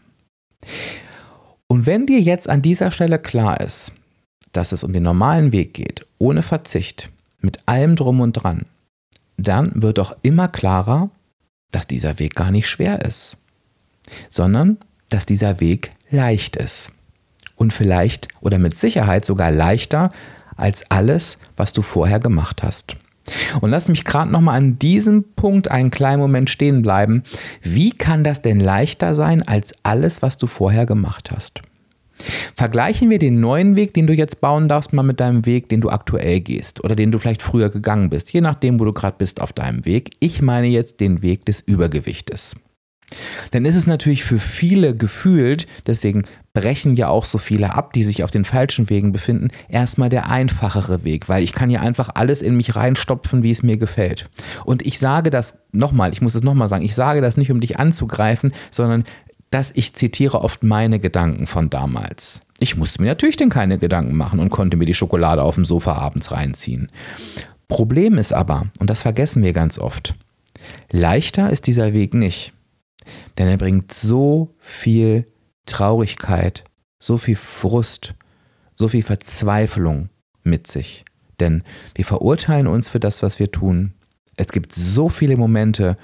Und 1.66 1.86
wenn 1.86 2.06
dir 2.06 2.20
jetzt 2.20 2.48
an 2.48 2.62
dieser 2.62 2.90
Stelle 2.90 3.18
klar 3.18 3.60
ist, 3.60 3.92
dass 4.52 4.72
es 4.72 4.84
um 4.84 4.92
den 4.92 5.02
normalen 5.02 5.50
Weg 5.52 5.74
geht, 5.74 6.06
ohne 6.18 6.42
Verzicht, 6.42 7.10
mit 7.42 7.60
allem 7.66 7.96
drum 7.96 8.20
und 8.20 8.32
dran, 8.32 8.66
dann 9.36 9.70
wird 9.74 9.98
doch 9.98 10.16
immer 10.22 10.48
klarer, 10.48 11.10
dass 11.70 11.86
dieser 11.86 12.18
Weg 12.18 12.34
gar 12.34 12.50
nicht 12.50 12.68
schwer 12.68 13.02
ist, 13.04 13.38
sondern 14.30 14.78
dass 15.10 15.26
dieser 15.26 15.60
Weg 15.60 15.92
leicht 16.10 16.56
ist. 16.56 16.92
Und 17.56 17.72
vielleicht 17.72 18.28
oder 18.40 18.58
mit 18.58 18.76
Sicherheit 18.76 19.24
sogar 19.24 19.50
leichter 19.50 20.10
als 20.56 20.90
alles, 20.90 21.38
was 21.56 21.72
du 21.72 21.82
vorher 21.82 22.20
gemacht 22.20 22.62
hast. 22.62 22.96
Und 23.60 23.70
lass 23.70 23.88
mich 23.88 24.04
gerade 24.04 24.30
nochmal 24.30 24.56
an 24.56 24.78
diesem 24.78 25.24
Punkt 25.34 25.70
einen 25.70 25.90
kleinen 25.90 26.20
Moment 26.20 26.50
stehen 26.50 26.82
bleiben. 26.82 27.22
Wie 27.62 27.92
kann 27.92 28.24
das 28.24 28.42
denn 28.42 28.58
leichter 28.58 29.14
sein 29.14 29.46
als 29.46 29.74
alles, 29.84 30.22
was 30.22 30.38
du 30.38 30.46
vorher 30.46 30.86
gemacht 30.86 31.30
hast? 31.30 31.62
Vergleichen 32.54 33.10
wir 33.10 33.18
den 33.18 33.40
neuen 33.40 33.76
Weg, 33.76 33.94
den 33.94 34.06
du 34.06 34.14
jetzt 34.14 34.40
bauen 34.40 34.68
darfst, 34.68 34.92
mal 34.92 35.02
mit 35.02 35.20
deinem 35.20 35.46
Weg, 35.46 35.68
den 35.68 35.80
du 35.80 35.90
aktuell 35.90 36.40
gehst 36.40 36.84
oder 36.84 36.94
den 36.94 37.10
du 37.10 37.18
vielleicht 37.18 37.42
früher 37.42 37.70
gegangen 37.70 38.10
bist, 38.10 38.32
je 38.32 38.40
nachdem, 38.40 38.78
wo 38.80 38.84
du 38.84 38.92
gerade 38.92 39.16
bist 39.18 39.40
auf 39.40 39.52
deinem 39.52 39.84
Weg. 39.84 40.10
Ich 40.20 40.42
meine 40.42 40.68
jetzt 40.68 41.00
den 41.00 41.22
Weg 41.22 41.44
des 41.46 41.60
Übergewichtes. 41.60 42.56
Dann 43.50 43.64
ist 43.64 43.76
es 43.76 43.86
natürlich 43.86 44.24
für 44.24 44.38
viele 44.38 44.96
gefühlt, 44.96 45.66
deswegen 45.86 46.22
brechen 46.54 46.96
ja 46.96 47.08
auch 47.08 47.24
so 47.24 47.38
viele 47.38 47.74
ab, 47.74 47.92
die 47.92 48.04
sich 48.04 48.24
auf 48.24 48.30
den 48.30 48.44
falschen 48.44 48.90
Wegen 48.90 49.12
befinden, 49.12 49.48
erstmal 49.68 50.08
der 50.08 50.30
einfachere 50.30 51.04
Weg, 51.04 51.28
weil 51.28 51.42
ich 51.42 51.52
kann 51.52 51.70
ja 51.70 51.80
einfach 51.80 52.10
alles 52.14 52.42
in 52.42 52.56
mich 52.56 52.76
reinstopfen, 52.76 53.42
wie 53.42 53.50
es 53.50 53.62
mir 53.62 53.78
gefällt. 53.78 54.28
Und 54.64 54.84
ich 54.84 54.98
sage 54.98 55.30
das 55.30 55.58
nochmal, 55.72 56.12
ich 56.12 56.20
muss 56.20 56.34
es 56.34 56.42
nochmal 56.42 56.68
sagen, 56.68 56.84
ich 56.84 56.94
sage 56.94 57.20
das 57.20 57.36
nicht, 57.36 57.50
um 57.50 57.60
dich 57.60 57.78
anzugreifen, 57.78 58.52
sondern 58.70 59.04
dass 59.52 59.70
ich 59.74 59.94
zitiere 59.94 60.40
oft 60.40 60.62
meine 60.62 60.98
Gedanken 60.98 61.46
von 61.46 61.68
damals. 61.68 62.40
Ich 62.58 62.76
musste 62.76 63.02
mir 63.02 63.08
natürlich 63.08 63.36
denn 63.36 63.50
keine 63.50 63.78
Gedanken 63.78 64.16
machen 64.16 64.40
und 64.40 64.48
konnte 64.48 64.78
mir 64.78 64.86
die 64.86 64.94
Schokolade 64.94 65.42
auf 65.42 65.56
dem 65.56 65.66
Sofa 65.66 65.92
abends 65.92 66.32
reinziehen. 66.32 66.90
Problem 67.68 68.16
ist 68.16 68.32
aber, 68.32 68.66
und 68.78 68.88
das 68.88 69.02
vergessen 69.02 69.42
wir 69.42 69.52
ganz 69.52 69.78
oft, 69.78 70.14
leichter 70.90 71.50
ist 71.50 71.66
dieser 71.66 71.92
Weg 71.92 72.14
nicht. 72.14 72.54
Denn 73.36 73.46
er 73.46 73.58
bringt 73.58 73.92
so 73.92 74.54
viel 74.58 75.26
Traurigkeit, 75.66 76.64
so 76.98 77.18
viel 77.18 77.36
Frust, 77.36 78.14
so 78.74 78.88
viel 78.88 79.02
Verzweiflung 79.02 80.08
mit 80.44 80.66
sich. 80.66 81.04
Denn 81.40 81.62
wir 81.94 82.06
verurteilen 82.06 82.66
uns 82.66 82.88
für 82.88 83.00
das, 83.00 83.22
was 83.22 83.38
wir 83.38 83.50
tun. 83.50 83.92
Es 84.36 84.48
gibt 84.48 84.72
so 84.72 85.10
viele 85.10 85.36
Momente, 85.36 85.96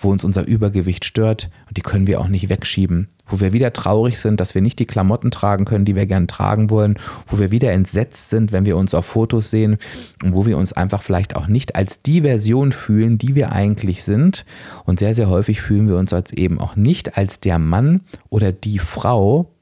wo 0.00 0.10
uns 0.10 0.24
unser 0.24 0.46
Übergewicht 0.46 1.04
stört 1.04 1.50
und 1.68 1.76
die 1.76 1.82
können 1.82 2.06
wir 2.06 2.20
auch 2.20 2.28
nicht 2.28 2.48
wegschieben, 2.48 3.08
wo 3.26 3.38
wir 3.38 3.52
wieder 3.52 3.72
traurig 3.72 4.18
sind, 4.18 4.40
dass 4.40 4.54
wir 4.54 4.62
nicht 4.62 4.78
die 4.78 4.86
Klamotten 4.86 5.30
tragen 5.30 5.66
können, 5.66 5.84
die 5.84 5.94
wir 5.94 6.06
gern 6.06 6.26
tragen 6.26 6.70
wollen, 6.70 6.98
wo 7.26 7.38
wir 7.38 7.50
wieder 7.50 7.70
entsetzt 7.72 8.30
sind, 8.30 8.50
wenn 8.50 8.64
wir 8.64 8.76
uns 8.76 8.94
auf 8.94 9.04
Fotos 9.04 9.50
sehen 9.50 9.76
und 10.24 10.34
wo 10.34 10.46
wir 10.46 10.56
uns 10.56 10.72
einfach 10.72 11.02
vielleicht 11.02 11.36
auch 11.36 11.46
nicht 11.46 11.76
als 11.76 12.02
die 12.02 12.22
Version 12.22 12.72
fühlen, 12.72 13.18
die 13.18 13.34
wir 13.34 13.52
eigentlich 13.52 14.02
sind 14.02 14.46
und 14.86 14.98
sehr, 14.98 15.14
sehr 15.14 15.28
häufig 15.28 15.60
fühlen 15.60 15.88
wir 15.88 15.96
uns 15.96 16.12
als 16.12 16.32
eben 16.32 16.58
auch 16.58 16.76
nicht 16.76 17.16
als 17.18 17.40
der 17.40 17.58
Mann 17.58 18.00
oder 18.30 18.52
die 18.52 18.78
Frau, 18.78 19.54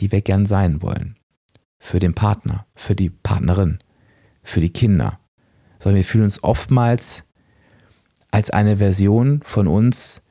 die 0.00 0.12
wir 0.12 0.20
gern 0.20 0.46
sein 0.46 0.82
wollen. 0.82 1.16
Für 1.78 1.98
den 1.98 2.14
Partner, 2.14 2.66
für 2.74 2.94
die 2.94 3.10
Partnerin, 3.10 3.78
für 4.42 4.60
die 4.60 4.70
Kinder. 4.70 5.18
Sondern 5.78 5.96
wir 5.96 6.04
fühlen 6.04 6.24
uns 6.24 6.42
oftmals 6.42 7.25
als 8.30 8.50
eine 8.50 8.78
Version 8.78 9.40
von 9.44 9.66
uns, 9.66 10.22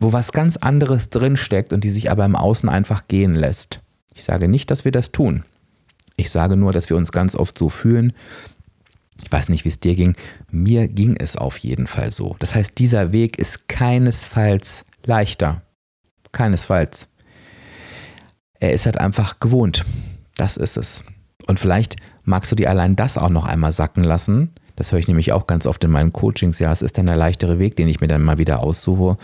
wo 0.00 0.12
was 0.12 0.32
ganz 0.32 0.56
anderes 0.56 1.10
drinsteckt 1.10 1.72
und 1.72 1.84
die 1.84 1.90
sich 1.90 2.10
aber 2.10 2.24
im 2.24 2.36
Außen 2.36 2.68
einfach 2.68 3.08
gehen 3.08 3.34
lässt. 3.34 3.80
Ich 4.14 4.24
sage 4.24 4.48
nicht, 4.48 4.70
dass 4.70 4.84
wir 4.84 4.92
das 4.92 5.12
tun. 5.12 5.44
Ich 6.16 6.30
sage 6.30 6.56
nur, 6.56 6.72
dass 6.72 6.90
wir 6.90 6.96
uns 6.96 7.12
ganz 7.12 7.34
oft 7.34 7.56
so 7.56 7.68
fühlen. 7.68 8.12
Ich 9.22 9.30
weiß 9.30 9.48
nicht, 9.50 9.64
wie 9.64 9.68
es 9.68 9.80
dir 9.80 9.94
ging. 9.94 10.16
Mir 10.50 10.88
ging 10.88 11.16
es 11.16 11.36
auf 11.36 11.58
jeden 11.58 11.86
Fall 11.86 12.10
so. 12.10 12.36
Das 12.38 12.54
heißt, 12.54 12.78
dieser 12.78 13.12
Weg 13.12 13.38
ist 13.38 13.68
keinesfalls 13.68 14.84
leichter. 15.04 15.62
Keinesfalls. 16.32 17.08
Er 18.58 18.72
ist 18.72 18.86
halt 18.86 18.98
einfach 18.98 19.40
gewohnt. 19.40 19.84
Das 20.36 20.56
ist 20.56 20.76
es. 20.76 21.04
Und 21.46 21.58
vielleicht 21.58 21.96
magst 22.24 22.52
du 22.52 22.56
dir 22.56 22.70
allein 22.70 22.96
das 22.96 23.18
auch 23.18 23.30
noch 23.30 23.44
einmal 23.44 23.72
sacken 23.72 24.04
lassen, 24.04 24.52
das 24.80 24.92
höre 24.92 24.98
ich 24.98 25.08
nämlich 25.08 25.34
auch 25.34 25.46
ganz 25.46 25.66
oft 25.66 25.84
in 25.84 25.90
meinen 25.90 26.10
Coachings. 26.10 26.58
Ja, 26.58 26.72
es 26.72 26.80
ist 26.80 26.96
dann 26.96 27.04
der 27.04 27.16
leichtere 27.16 27.58
Weg, 27.58 27.76
den 27.76 27.86
ich 27.86 28.00
mir 28.00 28.08
dann 28.08 28.22
mal 28.22 28.38
wieder 28.38 28.60
aussuche. 28.60 29.18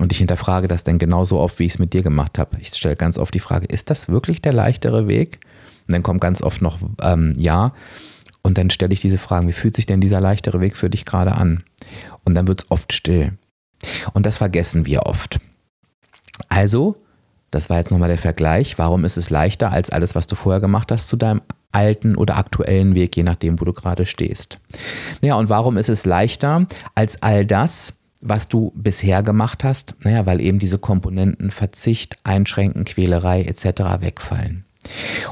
Und 0.00 0.10
ich 0.10 0.16
hinterfrage 0.16 0.68
das 0.68 0.84
dann 0.84 0.96
genauso 0.96 1.38
oft, 1.38 1.58
wie 1.58 1.66
ich 1.66 1.72
es 1.72 1.78
mit 1.78 1.92
dir 1.92 2.02
gemacht 2.02 2.38
habe. 2.38 2.56
Ich 2.60 2.68
stelle 2.68 2.96
ganz 2.96 3.18
oft 3.18 3.34
die 3.34 3.38
Frage, 3.38 3.66
ist 3.66 3.90
das 3.90 4.08
wirklich 4.08 4.40
der 4.40 4.54
leichtere 4.54 5.08
Weg? 5.08 5.40
Und 5.86 5.92
dann 5.92 6.02
kommt 6.02 6.22
ganz 6.22 6.40
oft 6.40 6.62
noch 6.62 6.78
ähm, 7.02 7.34
ja. 7.36 7.74
Und 8.40 8.56
dann 8.56 8.70
stelle 8.70 8.94
ich 8.94 9.02
diese 9.02 9.18
Fragen, 9.18 9.48
wie 9.48 9.52
fühlt 9.52 9.76
sich 9.76 9.84
denn 9.84 10.00
dieser 10.00 10.18
leichtere 10.18 10.62
Weg 10.62 10.78
für 10.78 10.88
dich 10.88 11.04
gerade 11.04 11.32
an? 11.32 11.62
Und 12.24 12.34
dann 12.34 12.48
wird 12.48 12.62
es 12.62 12.70
oft 12.70 12.94
still. 12.94 13.36
Und 14.14 14.24
das 14.24 14.38
vergessen 14.38 14.86
wir 14.86 15.02
oft. 15.02 15.40
Also, 16.48 16.94
das 17.50 17.68
war 17.68 17.76
jetzt 17.76 17.90
nochmal 17.90 18.08
der 18.08 18.16
Vergleich. 18.16 18.78
Warum 18.78 19.04
ist 19.04 19.18
es 19.18 19.28
leichter 19.28 19.72
als 19.72 19.90
alles, 19.90 20.14
was 20.14 20.26
du 20.26 20.36
vorher 20.36 20.62
gemacht 20.62 20.90
hast, 20.90 21.06
zu 21.08 21.18
deinem 21.18 21.42
alten 21.72 22.16
oder 22.16 22.36
aktuellen 22.36 22.94
Weg, 22.94 23.16
je 23.16 23.22
nachdem, 23.22 23.60
wo 23.60 23.64
du 23.64 23.72
gerade 23.72 24.06
stehst. 24.06 24.58
Naja, 25.20 25.36
und 25.36 25.48
warum 25.48 25.76
ist 25.76 25.88
es 25.88 26.06
leichter 26.06 26.66
als 26.94 27.22
all 27.22 27.44
das, 27.44 27.94
was 28.20 28.48
du 28.48 28.72
bisher 28.74 29.22
gemacht 29.22 29.64
hast? 29.64 29.94
Naja, 30.04 30.26
weil 30.26 30.40
eben 30.40 30.58
diese 30.58 30.78
Komponenten 30.78 31.50
Verzicht, 31.50 32.16
Einschränken, 32.24 32.84
Quälerei 32.84 33.42
etc. 33.42 34.00
wegfallen. 34.00 34.64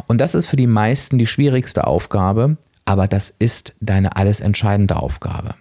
Und 0.07 0.21
das 0.21 0.35
ist 0.35 0.47
für 0.47 0.57
die 0.57 0.67
meisten 0.67 1.19
die 1.19 1.27
schwierigste 1.27 1.87
Aufgabe, 1.87 2.57
aber 2.85 3.07
das 3.09 3.31
ist 3.31 3.75
deine 3.81 4.17
alles 4.17 4.41
entscheidende 4.41 4.97
Aufgabe. 4.97 5.55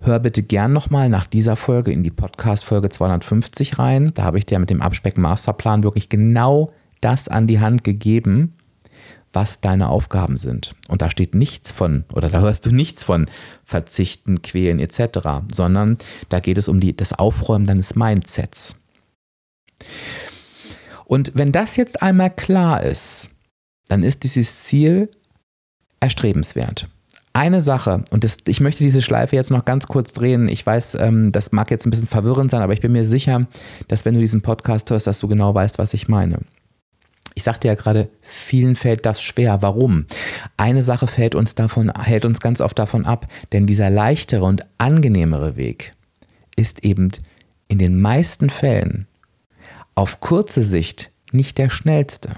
Hör 0.00 0.18
bitte 0.18 0.42
gern 0.42 0.72
nochmal 0.72 1.08
nach 1.08 1.26
dieser 1.26 1.56
Folge 1.56 1.92
in 1.92 2.02
die 2.02 2.10
Podcast-Folge 2.10 2.90
250 2.90 3.78
rein. 3.78 4.12
Da 4.14 4.24
habe 4.24 4.38
ich 4.38 4.46
dir 4.46 4.58
mit 4.58 4.70
dem 4.70 4.80
Abspeck-Masterplan 4.80 5.82
wirklich 5.82 6.08
genau 6.08 6.72
das 7.00 7.28
an 7.28 7.46
die 7.46 7.60
Hand 7.60 7.84
gegeben, 7.84 8.54
was 9.32 9.60
deine 9.60 9.88
Aufgaben 9.88 10.36
sind. 10.36 10.74
Und 10.88 11.02
da 11.02 11.10
steht 11.10 11.34
nichts 11.34 11.72
von, 11.72 12.04
oder 12.12 12.28
da 12.28 12.40
hörst 12.40 12.66
du 12.66 12.74
nichts 12.74 13.04
von 13.04 13.28
Verzichten, 13.64 14.42
Quälen 14.42 14.78
etc., 14.78 15.20
sondern 15.52 15.98
da 16.28 16.40
geht 16.40 16.58
es 16.58 16.68
um 16.68 16.80
die, 16.80 16.96
das 16.96 17.12
Aufräumen 17.12 17.66
deines 17.66 17.94
Mindsets. 17.94 18.76
Und 21.04 21.32
wenn 21.34 21.52
das 21.52 21.76
jetzt 21.76 22.02
einmal 22.02 22.30
klar 22.30 22.82
ist, 22.82 23.30
dann 23.88 24.02
ist 24.02 24.24
dieses 24.24 24.64
Ziel 24.64 25.10
erstrebenswert. 26.00 26.88
Eine 27.32 27.62
Sache, 27.62 28.04
und 28.10 28.24
das, 28.24 28.38
ich 28.46 28.60
möchte 28.60 28.82
diese 28.82 29.02
Schleife 29.02 29.36
jetzt 29.36 29.50
noch 29.50 29.64
ganz 29.64 29.86
kurz 29.86 30.12
drehen. 30.12 30.48
Ich 30.48 30.64
weiß, 30.64 30.96
ähm, 30.96 31.30
das 31.30 31.52
mag 31.52 31.70
jetzt 31.70 31.86
ein 31.86 31.90
bisschen 31.90 32.06
verwirrend 32.06 32.50
sein, 32.50 32.62
aber 32.62 32.72
ich 32.72 32.80
bin 32.80 32.92
mir 32.92 33.04
sicher, 33.04 33.46
dass 33.86 34.04
wenn 34.04 34.14
du 34.14 34.20
diesen 34.20 34.42
Podcast 34.42 34.90
hörst, 34.90 35.06
dass 35.06 35.20
du 35.20 35.28
genau 35.28 35.54
weißt, 35.54 35.78
was 35.78 35.94
ich 35.94 36.08
meine. 36.08 36.40
Ich 37.34 37.44
sagte 37.44 37.68
ja 37.68 37.74
gerade, 37.74 38.08
vielen 38.20 38.76
fällt 38.76 39.06
das 39.06 39.22
schwer. 39.22 39.62
Warum? 39.62 40.06
Eine 40.56 40.82
Sache 40.82 41.06
fällt 41.06 41.34
uns 41.34 41.54
davon, 41.54 41.92
hält 41.92 42.24
uns 42.24 42.40
ganz 42.40 42.60
oft 42.60 42.78
davon 42.78 43.04
ab, 43.04 43.26
denn 43.52 43.66
dieser 43.66 43.90
leichtere 43.90 44.44
und 44.44 44.66
angenehmere 44.78 45.56
Weg 45.56 45.94
ist 46.56 46.84
eben 46.84 47.10
in 47.68 47.78
den 47.78 48.00
meisten 48.00 48.50
Fällen 48.50 49.06
auf 49.94 50.20
kurze 50.20 50.62
Sicht 50.62 51.10
nicht 51.32 51.58
der 51.58 51.70
schnellste. 51.70 52.36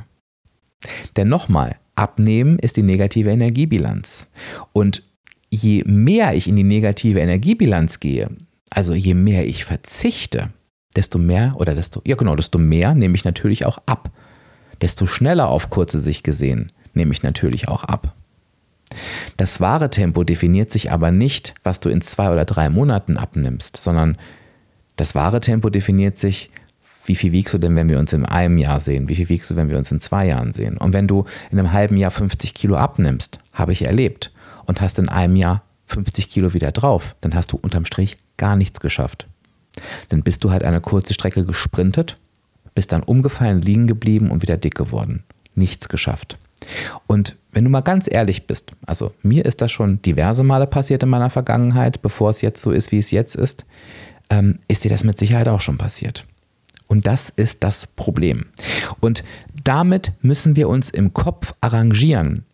Denn 1.17 1.29
nochmal, 1.29 1.77
abnehmen 1.95 2.59
ist 2.59 2.77
die 2.77 2.83
negative 2.83 3.31
Energiebilanz. 3.31 4.29
Und 4.73 5.03
je 5.51 5.85
mehr 5.85 6.35
ich 6.35 6.49
in 6.49 6.57
die 6.57 6.65
negative 6.65 7.21
Energiebilanz 7.21 8.01
gehe, 8.01 8.31
also 8.71 8.95
je 8.95 9.15
mehr 9.15 9.47
ich 9.47 9.65
verzichte, 9.65 10.51
desto 10.97 11.19
mehr 11.19 11.55
oder 11.57 11.75
desto, 11.75 12.01
ja 12.05 12.17
genau, 12.17 12.37
desto 12.37 12.59
mehr 12.59 12.95
nehme 12.95 13.15
ich 13.15 13.25
natürlich 13.25 13.67
auch 13.67 13.79
ab 13.87 14.11
desto 14.81 15.07
schneller 15.07 15.49
auf 15.49 15.71
kurze 15.71 16.01
Sicht 16.01 16.25
gesehen 16.25 16.73
nehme 16.95 17.13
ich 17.13 17.23
natürlich 17.23 17.69
auch 17.69 17.85
ab. 17.85 18.15
Das 19.37 19.61
wahre 19.61 19.91
Tempo 19.91 20.25
definiert 20.25 20.73
sich 20.73 20.91
aber 20.91 21.11
nicht, 21.11 21.55
was 21.63 21.81
du 21.81 21.89
in 21.89 22.01
zwei 22.01 22.33
oder 22.33 22.45
drei 22.45 22.69
Monaten 22.69 23.17
abnimmst, 23.17 23.77
sondern 23.77 24.19
das 24.97 25.15
wahre 25.15 25.41
Tempo 25.41 25.71
definiert 25.71 26.19
sich, 26.19 26.51
wie 27.07 27.15
viel 27.15 27.33
wiegst 27.33 27.55
du 27.55 27.59
denn, 27.59 27.77
wenn 27.77 27.89
wir 27.89 27.99
uns 27.99 28.13
in 28.13 28.27
einem 28.27 28.59
Jahr 28.59 28.81
sehen? 28.81 29.09
Wie 29.09 29.15
viel 29.15 29.29
wiegst 29.29 29.51
du, 29.51 29.57
wenn 29.57 29.71
wir 29.71 29.79
uns 29.79 29.91
in 29.91 30.01
zwei 30.01 30.27
Jahren 30.27 30.53
sehen? 30.53 30.77
Und 30.77 30.93
wenn 30.93 31.07
du 31.07 31.25
in 31.51 31.59
einem 31.59 31.73
halben 31.73 31.97
Jahr 31.97 32.11
50 32.11 32.53
Kilo 32.55 32.77
abnimmst, 32.77 33.39
habe 33.53 33.73
ich 33.73 33.85
erlebt, 33.85 34.33
und 34.67 34.81
hast 34.81 34.99
in 34.99 35.09
einem 35.09 35.35
Jahr 35.35 35.63
50 35.87 36.31
Kilo 36.31 36.55
wieder 36.55 36.71
drauf, 36.71 37.17
dann 37.21 37.35
hast 37.35 37.53
du 37.53 37.59
unterm 37.61 37.85
Strich 37.85 38.19
gar 38.37 38.55
nichts 38.55 38.79
geschafft. 38.81 39.27
Dann 40.09 40.23
bist 40.23 40.45
du 40.45 40.51
halt 40.51 40.63
eine 40.63 40.81
kurze 40.81 41.15
Strecke 41.15 41.45
gesprintet 41.45 42.17
bist 42.75 42.93
dann 42.93 43.03
umgefallen, 43.03 43.63
liegen 43.63 43.87
geblieben 43.87 44.31
und 44.31 44.43
wieder 44.43 44.57
dick 44.57 44.75
geworden. 44.75 45.25
Nichts 45.55 45.89
geschafft. 45.89 46.39
Und 47.07 47.37
wenn 47.53 47.65
du 47.65 47.71
mal 47.71 47.81
ganz 47.81 48.09
ehrlich 48.11 48.47
bist, 48.47 48.73
also 48.87 49.13
mir 49.23 49.45
ist 49.45 49.61
das 49.61 49.73
schon 49.73 50.03
diverse 50.03 50.45
Male 50.45 50.67
passiert 50.67 51.03
in 51.03 51.09
meiner 51.09 51.31
Vergangenheit, 51.31 52.03
bevor 52.03 52.31
es 52.31 52.43
jetzt 52.43 52.63
so 52.63 52.71
ist, 52.71 52.93
wie 52.93 52.99
es 52.99 53.11
jetzt 53.11 53.35
ist, 53.35 53.65
ähm, 54.29 54.59
ist 54.69 54.85
dir 54.85 54.91
das 54.91 55.05
mit 55.05 55.19
Sicherheit 55.19 55.49
auch 55.49 55.61
schon 55.61 55.79
passiert. 55.79 56.27
Und 56.87 57.07
das 57.07 57.31
ist 57.31 57.63
das 57.65 57.87
Problem. 57.87 58.47
Und 59.01 59.25
damit 59.65 60.13
müssen 60.23 60.57
wir 60.57 60.69
uns 60.69 60.91
im 60.91 61.15
Kopf 61.15 61.55
arrangieren. 61.61 62.45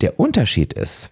Der 0.00 0.20
Unterschied 0.20 0.72
ist, 0.72 1.10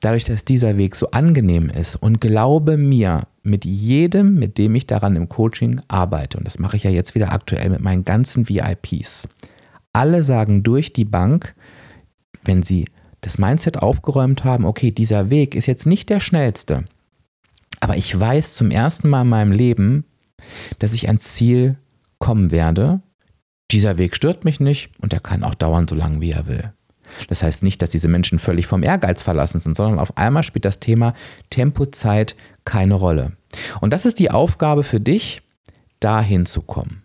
dadurch, 0.00 0.24
dass 0.24 0.44
dieser 0.44 0.76
Weg 0.76 0.94
so 0.94 1.10
angenehm 1.10 1.70
ist 1.70 1.96
und 1.96 2.20
glaube 2.20 2.76
mir, 2.76 3.26
mit 3.46 3.64
jedem, 3.64 4.34
mit 4.34 4.58
dem 4.58 4.74
ich 4.74 4.86
daran 4.86 5.16
im 5.16 5.28
Coaching 5.28 5.80
arbeite, 5.88 6.38
und 6.38 6.46
das 6.46 6.58
mache 6.58 6.76
ich 6.76 6.84
ja 6.84 6.90
jetzt 6.90 7.14
wieder 7.14 7.32
aktuell 7.32 7.70
mit 7.70 7.80
meinen 7.80 8.04
ganzen 8.04 8.48
VIPs, 8.48 9.28
alle 9.92 10.22
sagen 10.22 10.62
durch 10.62 10.92
die 10.92 11.04
Bank, 11.04 11.54
wenn 12.44 12.62
sie 12.62 12.86
das 13.22 13.38
Mindset 13.38 13.78
aufgeräumt 13.78 14.44
haben, 14.44 14.64
okay, 14.64 14.90
dieser 14.90 15.30
Weg 15.30 15.54
ist 15.54 15.66
jetzt 15.66 15.86
nicht 15.86 16.10
der 16.10 16.20
schnellste, 16.20 16.84
aber 17.80 17.96
ich 17.96 18.18
weiß 18.18 18.54
zum 18.54 18.70
ersten 18.70 19.08
Mal 19.08 19.22
in 19.22 19.28
meinem 19.28 19.52
Leben, 19.52 20.04
dass 20.78 20.94
ich 20.94 21.08
ans 21.08 21.34
Ziel 21.34 21.76
kommen 22.18 22.50
werde. 22.50 23.00
Dieser 23.70 23.98
Weg 23.98 24.16
stört 24.16 24.44
mich 24.44 24.60
nicht 24.60 24.90
und 25.00 25.12
er 25.12 25.20
kann 25.20 25.44
auch 25.44 25.54
dauern, 25.54 25.88
so 25.88 25.94
lange 25.94 26.20
wie 26.20 26.30
er 26.30 26.46
will. 26.46 26.72
Das 27.28 27.42
heißt 27.42 27.62
nicht, 27.62 27.82
dass 27.82 27.90
diese 27.90 28.08
Menschen 28.08 28.38
völlig 28.38 28.66
vom 28.66 28.82
Ehrgeiz 28.82 29.22
verlassen 29.22 29.60
sind, 29.60 29.76
sondern 29.76 29.98
auf 29.98 30.16
einmal 30.16 30.42
spielt 30.42 30.64
das 30.64 30.80
Thema 30.80 31.14
Tempozeit 31.50 32.36
keine 32.66 32.94
Rolle. 32.94 33.32
Und 33.80 33.94
das 33.94 34.04
ist 34.04 34.18
die 34.18 34.30
Aufgabe 34.30 34.82
für 34.82 35.00
dich, 35.00 35.40
dahin 36.00 36.44
zu 36.44 36.60
kommen. 36.60 37.02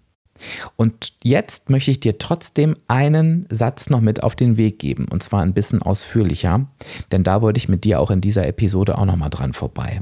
Und 0.76 1.14
jetzt 1.24 1.70
möchte 1.70 1.92
ich 1.92 2.00
dir 2.00 2.18
trotzdem 2.18 2.76
einen 2.88 3.46
Satz 3.50 3.90
noch 3.90 4.02
mit 4.02 4.24
auf 4.24 4.36
den 4.36 4.58
Weg 4.58 4.80
geben, 4.80 5.08
und 5.10 5.24
zwar 5.24 5.42
ein 5.42 5.54
bisschen 5.54 5.82
ausführlicher, 5.82 6.66
denn 7.12 7.24
da 7.24 7.42
wollte 7.42 7.60
ich 7.60 7.70
mit 7.70 7.84
dir 7.84 8.00
auch 8.00 8.12
in 8.12 8.22
dieser 8.22 8.48
Episode 8.48 8.98
auch 8.98 9.06
nochmal 9.06 9.30
dran 9.30 9.54
vorbei. 9.54 10.02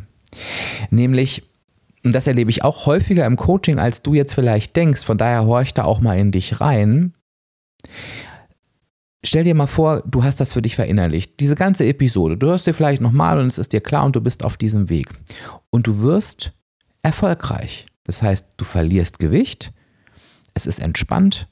Nämlich, 0.90 1.44
und 2.04 2.16
das 2.16 2.28
erlebe 2.28 2.50
ich 2.50 2.64
auch 2.64 2.86
häufiger 2.86 3.26
im 3.26 3.36
Coaching, 3.36 3.80
als 3.80 4.02
du 4.02 4.14
jetzt 4.14 4.34
vielleicht 4.34 4.76
denkst, 4.76 5.04
von 5.04 5.18
daher 5.18 5.46
horch 5.46 5.74
da 5.74 5.84
auch 5.84 6.00
mal 6.00 6.18
in 6.18 6.32
dich 6.32 6.62
rein. 6.62 7.14
Stell 9.26 9.44
dir 9.44 9.54
mal 9.54 9.68
vor, 9.68 10.02
du 10.06 10.24
hast 10.24 10.40
das 10.40 10.54
für 10.54 10.62
dich 10.62 10.76
verinnerlicht. 10.76 11.40
Diese 11.40 11.56
ganze 11.56 11.86
Episode. 11.86 12.38
Du 12.38 12.48
hörst 12.48 12.68
dir 12.68 12.74
vielleicht 12.74 13.02
nochmal 13.02 13.40
und 13.40 13.48
es 13.48 13.58
ist 13.58 13.74
dir 13.74 13.82
klar 13.82 14.06
und 14.06 14.16
du 14.16 14.22
bist 14.22 14.44
auf 14.44 14.56
diesem 14.56 14.90
Weg. 14.90 15.10
Und 15.70 15.88
du 15.88 16.00
wirst 16.00 16.54
erfolgreich. 17.02 17.86
Das 18.06 18.22
heißt, 18.22 18.54
du 18.58 18.66
verlierst 18.66 19.20
Gewicht, 19.20 19.74
es 20.54 20.68
ist 20.68 20.80
entspannt, 20.80 21.48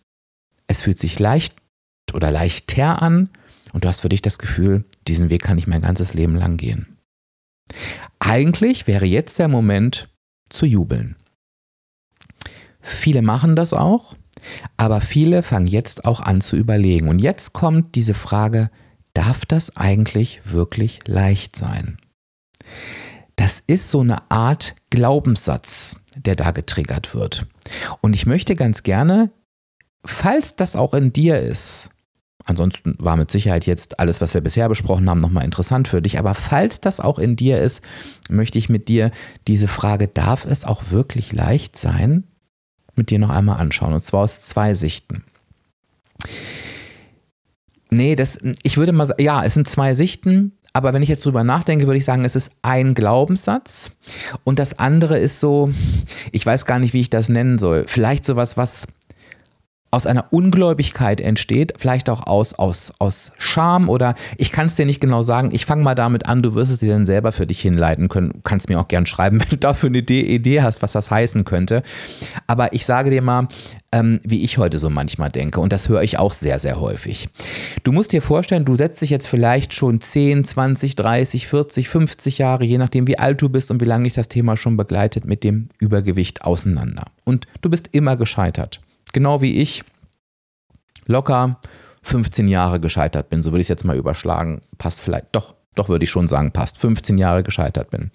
es 0.65 0.81
fühlt 0.81 0.97
sich 0.97 1.19
leicht 1.19 1.55
oder 2.13 2.31
leichter 2.31 3.01
an 3.01 3.29
und 3.73 3.83
du 3.83 3.89
hast 3.89 3.99
für 3.99 4.09
dich 4.09 4.21
das 4.21 4.39
Gefühl, 4.39 4.85
diesen 5.07 5.29
Weg 5.29 5.43
kann 5.43 5.57
ich 5.57 5.67
mein 5.67 5.81
ganzes 5.81 6.13
Leben 6.13 6.35
lang 6.35 6.57
gehen. 6.57 6.97
Eigentlich 8.19 8.87
wäre 8.87 9.05
jetzt 9.05 9.37
der 9.39 9.47
Moment 9.47 10.09
zu 10.49 10.65
jubeln. 10.65 11.15
Viele 12.79 13.21
machen 13.21 13.55
das 13.55 13.73
auch, 13.73 14.15
aber 14.77 15.01
viele 15.01 15.43
fangen 15.43 15.67
jetzt 15.67 16.05
auch 16.05 16.19
an 16.19 16.41
zu 16.41 16.55
überlegen. 16.55 17.07
Und 17.07 17.19
jetzt 17.19 17.53
kommt 17.53 17.95
diese 17.95 18.13
Frage, 18.13 18.69
darf 19.13 19.45
das 19.45 19.75
eigentlich 19.77 20.41
wirklich 20.45 20.99
leicht 21.07 21.55
sein? 21.55 21.97
Das 23.35 23.59
ist 23.65 23.91
so 23.91 24.01
eine 24.01 24.29
Art 24.31 24.75
Glaubenssatz, 24.89 25.97
der 26.15 26.35
da 26.35 26.51
getriggert 26.51 27.13
wird. 27.13 27.45
Und 28.01 28.15
ich 28.15 28.25
möchte 28.25 28.55
ganz 28.55 28.83
gerne, 28.83 29.31
falls 30.03 30.55
das 30.55 30.75
auch 30.75 30.93
in 30.93 31.13
dir 31.13 31.39
ist, 31.39 31.91
Ansonsten 32.47 32.95
war 32.97 33.17
mit 33.17 33.29
Sicherheit 33.29 33.65
jetzt 33.65 33.99
alles, 33.99 34.21
was 34.21 34.33
wir 34.33 34.39
bisher 34.39 34.69
besprochen 34.69 35.09
haben, 35.09 35.19
nochmal 35.19 35.43
interessant 35.43 35.89
für 35.89 36.01
dich. 36.01 36.17
Aber 36.17 36.33
falls 36.33 36.79
das 36.79 37.01
auch 37.01 37.19
in 37.19 37.35
dir 37.35 37.59
ist, 37.59 37.83
möchte 38.29 38.57
ich 38.57 38.69
mit 38.69 38.87
dir 38.87 39.11
diese 39.49 39.67
Frage, 39.67 40.07
darf 40.07 40.45
es 40.45 40.63
auch 40.63 40.83
wirklich 40.89 41.33
leicht 41.33 41.77
sein, 41.77 42.23
mit 42.97 43.09
dir 43.09 43.19
noch 43.19 43.29
einmal 43.29 43.59
anschauen. 43.59 43.93
Und 43.93 44.03
zwar 44.03 44.21
aus 44.21 44.41
zwei 44.41 44.73
Sichten. 44.73 45.23
Nee, 47.89 48.15
das, 48.15 48.39
ich 48.63 48.77
würde 48.77 48.91
mal 48.91 49.05
sagen, 49.05 49.21
ja, 49.21 49.43
es 49.43 49.53
sind 49.53 49.69
zwei 49.69 49.93
Sichten, 49.93 50.53
aber 50.73 50.93
wenn 50.93 51.01
ich 51.01 51.09
jetzt 51.09 51.25
drüber 51.25 51.43
nachdenke, 51.43 51.87
würde 51.87 51.97
ich 51.97 52.05
sagen, 52.05 52.25
es 52.25 52.35
ist 52.35 52.51
ein 52.61 52.93
Glaubenssatz 52.93 53.91
und 54.43 54.59
das 54.59 54.77
andere 54.77 55.17
ist 55.17 55.39
so, 55.39 55.71
ich 56.31 56.45
weiß 56.45 56.65
gar 56.65 56.79
nicht, 56.79 56.93
wie 56.93 56.99
ich 56.99 57.09
das 57.09 57.29
nennen 57.29 57.57
soll. 57.57 57.85
Vielleicht 57.87 58.25
sowas, 58.25 58.57
was 58.57 58.87
aus 59.89 60.05
einer 60.05 60.25
Ungläubigkeit 60.31 61.21
entsteht, 61.21 61.73
vielleicht 61.77 62.09
auch 62.09 62.27
aus, 62.27 62.53
aus, 62.53 62.93
aus 62.99 63.31
Scham 63.37 63.87
oder 63.87 64.15
ich 64.37 64.51
kann 64.51 64.67
es 64.67 64.75
dir 64.75 64.85
nicht 64.85 64.99
genau 64.99 65.21
sagen. 65.21 65.49
Ich 65.53 65.65
fange 65.65 65.83
mal 65.83 65.95
damit 65.95 66.25
an, 66.25 66.41
du 66.41 66.55
wirst 66.55 66.71
es 66.71 66.79
dir 66.79 66.89
dann 66.89 67.05
selber 67.05 67.31
für 67.31 67.47
dich 67.47 67.61
hinleiten 67.61 68.09
können. 68.09 68.31
Du 68.33 68.41
kannst 68.41 68.67
mir 68.67 68.79
auch 68.79 68.89
gern 68.89 69.05
schreiben, 69.05 69.39
wenn 69.41 69.49
du 69.49 69.57
dafür 69.57 69.87
eine 69.87 69.99
Idee 69.99 70.61
hast, 70.61 70.81
was 70.81 70.91
das 70.91 71.09
heißen 71.09 71.45
könnte. 71.45 71.83
Aber 72.47 72.73
ich 72.73 72.85
sage 72.85 73.09
dir 73.09 73.21
mal, 73.21 73.47
ähm, 73.93 74.19
wie 74.23 74.43
ich 74.43 74.57
heute 74.57 74.77
so 74.77 74.89
manchmal 74.89 75.29
denke 75.29 75.61
und 75.61 75.71
das 75.71 75.87
höre 75.87 76.03
ich 76.03 76.19
auch 76.19 76.33
sehr, 76.33 76.59
sehr 76.59 76.81
häufig. 76.81 77.29
Du 77.83 77.93
musst 77.93 78.11
dir 78.11 78.21
vorstellen, 78.21 78.65
du 78.65 78.75
setzt 78.75 79.01
dich 79.01 79.09
jetzt 79.09 79.27
vielleicht 79.27 79.73
schon 79.73 80.01
10, 80.01 80.43
20, 80.43 80.95
30, 80.95 81.47
40, 81.47 81.87
50 81.87 82.37
Jahre, 82.39 82.65
je 82.65 82.77
nachdem 82.77 83.07
wie 83.07 83.17
alt 83.17 83.41
du 83.41 83.47
bist 83.47 83.71
und 83.71 83.79
wie 83.79 83.85
lange 83.85 84.03
dich 84.03 84.13
das 84.13 84.27
Thema 84.27 84.57
schon 84.57 84.75
begleitet, 84.75 85.23
mit 85.23 85.45
dem 85.45 85.69
Übergewicht 85.79 86.43
auseinander. 86.43 87.05
Und 87.23 87.47
du 87.61 87.69
bist 87.69 87.89
immer 87.93 88.17
gescheitert 88.17 88.81
genau 89.13 89.41
wie 89.41 89.57
ich, 89.61 89.83
locker 91.05 91.59
15 92.03 92.47
Jahre 92.47 92.79
gescheitert 92.79 93.29
bin. 93.29 93.41
So 93.41 93.51
würde 93.51 93.61
ich 93.61 93.65
es 93.65 93.69
jetzt 93.69 93.85
mal 93.85 93.97
überschlagen. 93.97 94.61
Passt 94.77 95.01
vielleicht, 95.01 95.27
doch, 95.33 95.55
doch 95.75 95.89
würde 95.89 96.05
ich 96.05 96.11
schon 96.11 96.27
sagen, 96.27 96.51
passt. 96.51 96.77
15 96.77 97.17
Jahre 97.17 97.43
gescheitert 97.43 97.91
bin. 97.91 98.11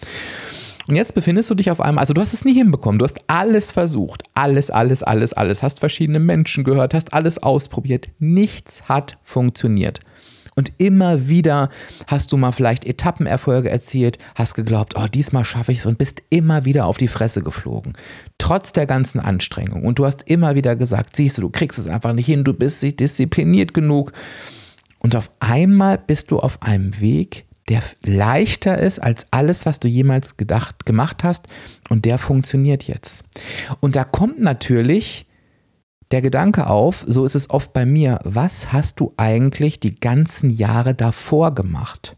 Und 0.89 0.97
jetzt 0.97 1.15
befindest 1.15 1.49
du 1.49 1.55
dich 1.55 1.71
auf 1.71 1.81
einmal, 1.81 2.03
also 2.03 2.13
du 2.13 2.21
hast 2.21 2.33
es 2.33 2.45
nie 2.45 2.55
hinbekommen, 2.55 2.99
du 2.99 3.05
hast 3.05 3.21
alles 3.29 3.71
versucht, 3.71 4.25
alles, 4.35 4.71
alles, 4.71 5.05
alles, 5.05 5.33
alles, 5.33 5.63
hast 5.63 5.79
verschiedene 5.79 6.19
Menschen 6.19 6.65
gehört, 6.65 6.93
hast 6.93 7.13
alles 7.15 7.41
ausprobiert, 7.41 8.09
nichts 8.19 8.89
hat 8.89 9.17
funktioniert. 9.23 10.01
Und 10.55 10.73
immer 10.79 11.29
wieder 11.29 11.71
hast 12.07 12.33
du 12.33 12.37
mal 12.37 12.53
vielleicht 12.53 12.85
Etappenerfolge 12.85 13.71
erzielt, 13.71 14.19
hast 14.35 14.55
geglaubt, 14.55 14.95
oh, 14.97 15.07
diesmal 15.07 15.45
schaffe 15.45 15.73
ich 15.73 15.79
es 15.79 15.87
und 15.87 15.99
bist 15.99 16.23
immer 16.31 16.65
wieder 16.65 16.87
auf 16.87 16.99
die 16.99 17.09
Fresse 17.09 17.43
geflogen. 17.43 17.95
Trotz 18.39 18.73
der 18.73 18.87
ganzen 18.87 19.21
Anstrengung. 19.21 19.85
Und 19.85 19.99
du 19.99 20.05
hast 20.05 20.29
immer 20.29 20.55
wieder 20.55 20.77
gesagt, 20.77 21.17
siehst 21.17 21.39
du, 21.39 21.43
du 21.43 21.51
kriegst 21.51 21.79
es 21.79 21.87
einfach 21.87 22.13
nicht 22.13 22.27
hin, 22.27 22.45
du 22.45 22.53
bist 22.53 22.83
nicht 22.83 23.01
diszipliniert 23.01 23.73
genug. 23.73 24.13
Und 24.99 25.17
auf 25.17 25.31
einmal 25.41 25.99
bist 25.99 26.31
du 26.31 26.39
auf 26.39 26.63
einem 26.63 27.01
Weg, 27.01 27.47
der 27.69 27.83
leichter 28.05 28.79
ist 28.79 28.99
als 28.99 29.29
alles, 29.33 29.65
was 29.67 29.81
du 29.81 29.89
jemals 29.89 30.37
gedacht, 30.37 30.85
gemacht 30.85 31.25
hast. 31.25 31.47
Und 31.89 32.05
der 32.05 32.19
funktioniert 32.19 32.85
jetzt. 32.85 33.25
Und 33.81 33.97
da 33.97 34.05
kommt 34.05 34.41
natürlich 34.41 35.27
der 36.13 36.23
Gedanke 36.23 36.69
auf, 36.69 37.05
so 37.07 37.25
ist 37.25 37.35
es 37.35 37.51
oft 37.51 37.73
bei 37.73 37.87
mir, 37.87 38.19
was 38.25 38.73
hast 38.73 39.01
du 39.01 39.15
eigentlich 39.17 39.81
die 39.81 39.95
ganzen 39.95 40.51
Jahre 40.51 40.95
davor 40.95 41.55
gemacht? 41.55 42.17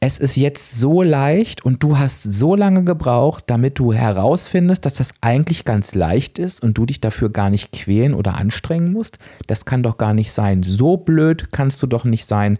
Es 0.00 0.18
ist 0.18 0.36
jetzt 0.36 0.78
so 0.78 1.02
leicht 1.02 1.64
und 1.64 1.82
du 1.82 1.98
hast 1.98 2.22
so 2.22 2.54
lange 2.54 2.84
gebraucht, 2.84 3.44
damit 3.48 3.80
du 3.80 3.92
herausfindest, 3.92 4.86
dass 4.86 4.94
das 4.94 5.14
eigentlich 5.20 5.64
ganz 5.64 5.94
leicht 5.96 6.38
ist 6.38 6.62
und 6.62 6.78
du 6.78 6.86
dich 6.86 7.00
dafür 7.00 7.30
gar 7.30 7.50
nicht 7.50 7.72
quälen 7.72 8.14
oder 8.14 8.36
anstrengen 8.36 8.92
musst. 8.92 9.18
Das 9.48 9.64
kann 9.64 9.82
doch 9.82 9.98
gar 9.98 10.14
nicht 10.14 10.30
sein. 10.30 10.62
So 10.62 10.96
blöd 10.96 11.48
kannst 11.50 11.82
du 11.82 11.88
doch 11.88 12.04
nicht 12.04 12.26
sein. 12.26 12.58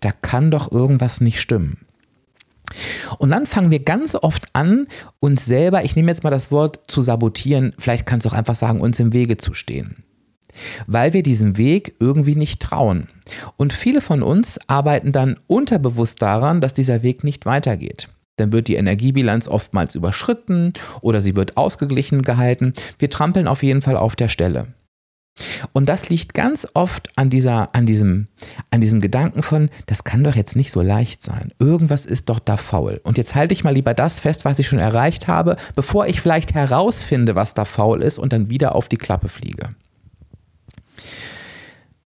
Da 0.00 0.12
kann 0.12 0.52
doch 0.52 0.70
irgendwas 0.70 1.20
nicht 1.20 1.40
stimmen. 1.40 1.87
Und 3.18 3.30
dann 3.30 3.46
fangen 3.46 3.70
wir 3.70 3.80
ganz 3.80 4.14
oft 4.14 4.46
an, 4.52 4.86
uns 5.20 5.46
selber, 5.46 5.84
ich 5.84 5.96
nehme 5.96 6.10
jetzt 6.10 6.24
mal 6.24 6.30
das 6.30 6.50
Wort 6.50 6.80
zu 6.86 7.00
sabotieren, 7.00 7.74
vielleicht 7.78 8.06
kannst 8.06 8.26
du 8.26 8.30
auch 8.30 8.34
einfach 8.34 8.54
sagen, 8.54 8.80
uns 8.80 9.00
im 9.00 9.12
Wege 9.12 9.36
zu 9.36 9.54
stehen. 9.54 10.04
Weil 10.86 11.12
wir 11.12 11.22
diesem 11.22 11.56
Weg 11.56 11.94
irgendwie 12.00 12.34
nicht 12.34 12.60
trauen. 12.60 13.08
Und 13.56 13.72
viele 13.72 14.00
von 14.00 14.22
uns 14.22 14.58
arbeiten 14.66 15.12
dann 15.12 15.38
unterbewusst 15.46 16.20
daran, 16.22 16.60
dass 16.60 16.74
dieser 16.74 17.02
Weg 17.02 17.22
nicht 17.24 17.46
weitergeht. 17.46 18.08
Dann 18.36 18.52
wird 18.52 18.68
die 18.68 18.76
Energiebilanz 18.76 19.48
oftmals 19.48 19.94
überschritten 19.94 20.72
oder 21.00 21.20
sie 21.20 21.36
wird 21.36 21.56
ausgeglichen 21.56 22.22
gehalten. 22.22 22.72
Wir 22.98 23.10
trampeln 23.10 23.48
auf 23.48 23.62
jeden 23.62 23.82
Fall 23.82 23.96
auf 23.96 24.16
der 24.16 24.28
Stelle. 24.28 24.68
Und 25.72 25.88
das 25.88 26.08
liegt 26.08 26.34
ganz 26.34 26.66
oft 26.74 27.08
an, 27.16 27.30
dieser, 27.30 27.74
an, 27.74 27.86
diesem, 27.86 28.28
an 28.70 28.80
diesem 28.80 29.00
Gedanken 29.00 29.42
von, 29.42 29.70
das 29.86 30.04
kann 30.04 30.24
doch 30.24 30.36
jetzt 30.36 30.56
nicht 30.56 30.70
so 30.70 30.82
leicht 30.82 31.22
sein. 31.22 31.52
Irgendwas 31.58 32.04
ist 32.04 32.28
doch 32.28 32.38
da 32.38 32.56
faul. 32.56 33.00
Und 33.04 33.18
jetzt 33.18 33.34
halte 33.34 33.52
ich 33.52 33.64
mal 33.64 33.74
lieber 33.74 33.94
das 33.94 34.20
fest, 34.20 34.44
was 34.44 34.58
ich 34.58 34.68
schon 34.68 34.78
erreicht 34.78 35.28
habe, 35.28 35.56
bevor 35.74 36.06
ich 36.06 36.20
vielleicht 36.20 36.54
herausfinde, 36.54 37.34
was 37.34 37.54
da 37.54 37.64
faul 37.64 38.02
ist 38.02 38.18
und 38.18 38.32
dann 38.32 38.50
wieder 38.50 38.74
auf 38.74 38.88
die 38.88 38.96
Klappe 38.96 39.28
fliege 39.28 39.70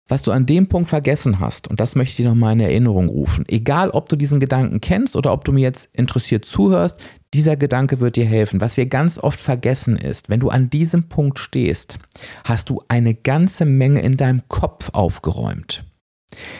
was 0.08 0.22
du 0.22 0.32
an 0.32 0.46
dem 0.46 0.68
Punkt 0.68 0.90
vergessen 0.90 1.40
hast, 1.40 1.68
und 1.68 1.80
das 1.80 1.96
möchte 1.96 2.12
ich 2.12 2.18
dir 2.18 2.30
nochmal 2.30 2.54
in 2.54 2.60
Erinnerung 2.60 3.10
rufen, 3.10 3.46
egal 3.48 3.90
ob 3.90 4.10
du 4.10 4.16
diesen 4.16 4.40
Gedanken 4.40 4.82
kennst 4.82 5.16
oder 5.16 5.34
ob 5.34 5.46
du 5.46 5.52
mir 5.52 5.62
jetzt 5.62 5.96
interessiert 5.96 6.46
zuhörst, 6.46 7.00
dieser 7.34 7.58
Gedanke 7.58 8.00
wird 8.00 8.16
dir 8.16 8.26
helfen. 8.26 8.62
Was 8.62 8.78
wir 8.78 8.86
ganz 8.86 9.20
oft 9.20 9.40
vergessen 9.40 9.98
ist, 9.98 10.30
wenn 10.30 10.40
du 10.40 10.50
an 10.50 10.70
diesem 10.70 11.10
Punkt 11.10 11.40
stehst, 11.40 12.00
hast 12.46 12.70
du 12.70 12.82
eine 12.88 13.14
ganze 13.14 13.66
Menge 13.66 14.02
in 14.02 14.18
deinem 14.18 14.44
Kopf 14.48 14.90
aufgeräumt. 14.94 15.84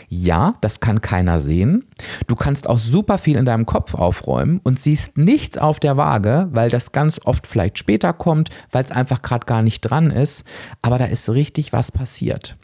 Ja, 0.08 0.56
das 0.62 0.80
kann 0.80 1.02
keiner 1.02 1.40
sehen. 1.40 1.86
Du 2.28 2.36
kannst 2.36 2.70
auch 2.70 2.78
super 2.78 3.18
viel 3.18 3.38
in 3.38 3.46
deinem 3.46 3.66
Kopf 3.66 3.96
aufräumen 3.96 4.60
und 4.64 4.80
siehst 4.80 5.18
nichts 5.18 5.58
auf 5.58 5.80
der 5.80 5.98
Waage, 5.98 6.48
weil 6.52 6.70
das 6.70 6.94
ganz 6.94 7.20
oft 7.26 7.46
vielleicht 7.48 7.78
später 7.78 8.14
kommt, 8.14 8.50
weil 8.72 8.84
es 8.84 8.92
einfach 8.92 9.22
gerade 9.22 9.46
gar 9.46 9.62
nicht 9.62 9.82
dran 9.82 10.10
ist. 10.10 10.46
Aber 10.82 10.98
da 10.98 11.06
ist 11.06 11.30
richtig 11.30 11.74
was 11.74 11.92
passiert. 11.92 12.58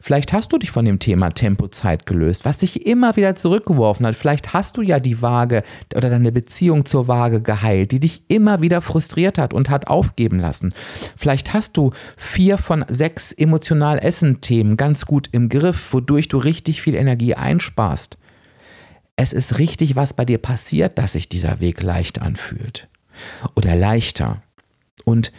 Vielleicht 0.00 0.32
hast 0.32 0.52
du 0.52 0.58
dich 0.58 0.70
von 0.70 0.84
dem 0.84 0.98
Thema 0.98 1.30
Tempozeit 1.30 2.06
gelöst, 2.06 2.44
was 2.44 2.58
dich 2.58 2.86
immer 2.86 3.16
wieder 3.16 3.34
zurückgeworfen 3.36 4.06
hat. 4.06 4.14
Vielleicht 4.14 4.52
hast 4.52 4.76
du 4.76 4.82
ja 4.82 5.00
die 5.00 5.22
Waage 5.22 5.62
oder 5.94 6.10
deine 6.10 6.32
Beziehung 6.32 6.84
zur 6.84 7.08
Waage 7.08 7.40
geheilt, 7.40 7.92
die 7.92 8.00
dich 8.00 8.22
immer 8.28 8.60
wieder 8.60 8.80
frustriert 8.80 9.38
hat 9.38 9.54
und 9.54 9.70
hat 9.70 9.88
aufgeben 9.88 10.40
lassen. 10.40 10.72
Vielleicht 11.16 11.52
hast 11.54 11.76
du 11.76 11.90
vier 12.16 12.58
von 12.58 12.84
sechs 12.88 13.32
emotional 13.32 13.98
Essen-Themen 13.98 14.76
ganz 14.76 15.06
gut 15.06 15.28
im 15.32 15.48
Griff, 15.48 15.92
wodurch 15.92 16.28
du 16.28 16.38
richtig 16.38 16.82
viel 16.82 16.94
Energie 16.94 17.34
einsparst. 17.34 18.18
Es 19.16 19.32
ist 19.32 19.58
richtig, 19.58 19.96
was 19.96 20.14
bei 20.14 20.24
dir 20.24 20.38
passiert, 20.38 20.96
dass 20.96 21.12
sich 21.12 21.28
dieser 21.28 21.58
Weg 21.58 21.82
leicht 21.82 22.22
anfühlt. 22.22 22.88
Oder 23.56 23.74
leichter. 23.74 24.42
Und 25.04 25.32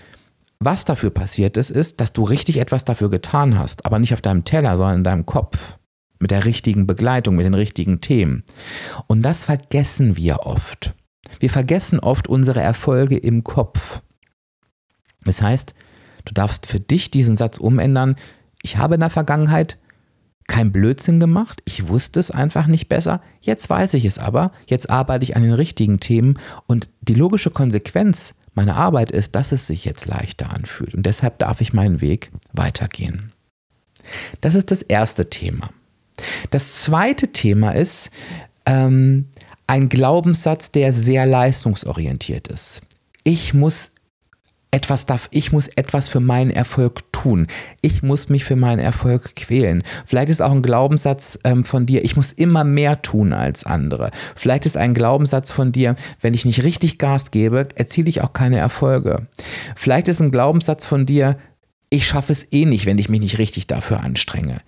was 0.59 0.83
dafür 0.85 1.09
passiert 1.09 1.55
ist, 1.57 1.69
ist, 1.69 2.01
dass 2.01 2.13
du 2.13 2.23
richtig 2.23 2.57
etwas 2.57 2.83
dafür 2.83 3.09
getan 3.09 3.57
hast, 3.57 3.85
aber 3.85 3.97
nicht 3.97 4.13
auf 4.13 4.21
deinem 4.21 4.43
Teller, 4.43 4.75
sondern 4.77 4.97
in 4.97 5.03
deinem 5.03 5.25
Kopf. 5.25 5.77
Mit 6.21 6.31
der 6.31 6.43
richtigen 6.43 6.85
Begleitung, 6.85 7.37
mit 7.37 7.45
den 7.45 7.53
richtigen 7.53 8.01
Themen. 8.01 8.43
Und 9.07 9.21
das 9.21 9.45
vergessen 9.45 10.17
wir 10.17 10.41
oft. 10.41 10.93
Wir 11.39 11.49
vergessen 11.49 11.99
oft 12.01 12.27
unsere 12.27 12.59
Erfolge 12.59 13.17
im 13.17 13.45
Kopf. 13.45 14.01
Das 15.23 15.41
heißt, 15.41 15.73
du 16.25 16.33
darfst 16.33 16.65
für 16.65 16.81
dich 16.81 17.09
diesen 17.09 17.37
Satz 17.37 17.57
umändern. 17.57 18.17
Ich 18.61 18.75
habe 18.75 18.95
in 18.95 18.99
der 18.99 19.09
Vergangenheit 19.09 19.77
kein 20.47 20.73
Blödsinn 20.73 21.21
gemacht, 21.21 21.61
ich 21.63 21.87
wusste 21.87 22.19
es 22.19 22.31
einfach 22.31 22.65
nicht 22.65 22.89
besser, 22.89 23.21
jetzt 23.39 23.69
weiß 23.69 23.93
ich 23.93 24.03
es 24.03 24.17
aber, 24.17 24.51
jetzt 24.65 24.89
arbeite 24.89 25.23
ich 25.23 25.35
an 25.35 25.43
den 25.43 25.53
richtigen 25.53 25.99
Themen 25.99 26.39
und 26.65 26.89
die 27.01 27.13
logische 27.13 27.51
Konsequenz 27.51 28.33
meine 28.59 28.75
Arbeit 28.75 29.09
ist, 29.09 29.35
dass 29.35 29.53
es 29.53 29.67
sich 29.67 29.85
jetzt 29.85 30.05
leichter 30.05 30.49
anfühlt. 30.49 30.93
Und 30.93 31.05
deshalb 31.05 31.39
darf 31.39 31.61
ich 31.61 31.71
meinen 31.71 32.01
Weg 32.01 32.29
weitergehen. 32.51 33.31
Das 34.41 34.53
ist 34.53 34.69
das 34.69 34.81
erste 34.81 35.29
Thema. 35.29 35.69
Das 36.49 36.81
zweite 36.81 37.29
Thema 37.29 37.71
ist 37.71 38.11
ähm, 38.65 39.29
ein 39.65 39.87
Glaubenssatz, 39.87 40.73
der 40.73 40.91
sehr 40.91 41.25
leistungsorientiert 41.25 42.49
ist. 42.49 42.81
Ich 43.23 43.53
muss 43.53 43.93
etwas 44.71 45.05
darf, 45.05 45.27
ich 45.32 45.51
muss 45.51 45.67
etwas 45.67 46.08
für 46.08 46.19
meinen 46.19 46.51
Erfolg 46.51 47.12
tun. 47.12 47.47
Ich 47.82 48.03
muss 48.03 48.29
mich 48.29 48.43
für 48.43 48.55
meinen 48.55 48.79
Erfolg 48.79 49.36
quälen. 49.36 49.84
Vielleicht 50.05 50.29
ist 50.29 50.41
auch 50.41 50.51
ein 50.51 50.62
Glaubenssatz 50.62 51.39
ähm, 51.43 51.63
von 51.63 51.86
dir, 51.86 52.03
ich 52.05 52.15
muss 52.15 52.32
immer 52.32 52.63
mehr 52.63 53.01
tun 53.01 53.34
als 53.34 53.65
andere. 53.65 54.12
Vielleicht 54.36 54.65
ist 54.65 54.77
ein 54.77 54.93
Glaubenssatz 54.93 55.51
von 55.51 55.71
dir, 55.71 55.95
wenn 56.21 56.34
ich 56.34 56.45
nicht 56.45 56.63
richtig 56.63 56.97
Gas 56.99 57.32
gebe, 57.32 57.67
erziele 57.75 58.10
ich 58.10 58.21
auch 58.21 58.34
keine 58.34 58.58
Erfolge. 58.58 59.27
Vielleicht 59.75 60.08
ist 60.08 60.21
ein 60.21 60.32
Glaubenssatz 60.32 60.86
von 60.86 61.05
dir, 61.05 61.38
ich 61.89 62.05
schaffe 62.08 62.32
es 62.32 62.51
eh 62.53 62.65
nicht, 62.65 62.86
wenn 62.86 62.99
ich 62.99 63.10
mich 63.10 63.21
nicht 63.21 63.39
richtig 63.39 63.65
dafür 63.65 64.01
anstrenge 64.01 64.62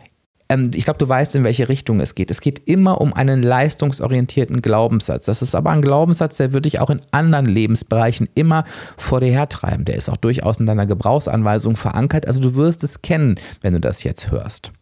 ähm, 0.51 0.71
ich 0.75 0.83
glaube, 0.83 0.97
du 0.97 1.07
weißt, 1.07 1.35
in 1.35 1.45
welche 1.45 1.69
Richtung 1.69 2.01
es 2.01 2.13
geht. 2.13 2.29
Es 2.29 2.41
geht 2.41 2.67
immer 2.67 2.99
um 2.99 3.13
einen 3.13 3.41
leistungsorientierten 3.41 4.61
Glaubenssatz. 4.61 5.25
Das 5.25 5.41
ist 5.41 5.55
aber 5.55 5.69
ein 5.69 5.81
Glaubenssatz, 5.81 6.37
der 6.37 6.51
würde 6.51 6.69
dich 6.69 6.79
auch 6.79 6.89
in 6.89 7.01
anderen 7.11 7.45
Lebensbereichen 7.45 8.27
immer 8.35 8.65
vor 8.97 9.21
dir 9.21 9.31
hertreiben. 9.31 9.85
Der 9.85 9.95
ist 9.95 10.09
auch 10.09 10.17
durchaus 10.17 10.59
in 10.59 10.65
deiner 10.65 10.85
Gebrauchsanweisung 10.85 11.77
verankert. 11.77 12.27
Also 12.27 12.41
du 12.41 12.55
wirst 12.55 12.83
es 12.83 13.01
kennen, 13.01 13.39
wenn 13.61 13.73
du 13.73 13.79
das 13.79 14.03
jetzt 14.03 14.29
hörst. 14.29 14.73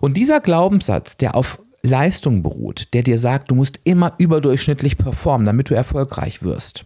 Und 0.00 0.18
dieser 0.18 0.40
Glaubenssatz, 0.40 1.16
der 1.16 1.34
auf 1.34 1.58
Leistung 1.82 2.42
beruht, 2.42 2.92
der 2.92 3.02
dir 3.02 3.18
sagt, 3.18 3.50
du 3.50 3.54
musst 3.54 3.80
immer 3.84 4.12
überdurchschnittlich 4.18 4.98
performen, 4.98 5.46
damit 5.46 5.70
du 5.70 5.74
erfolgreich 5.74 6.42
wirst, 6.42 6.84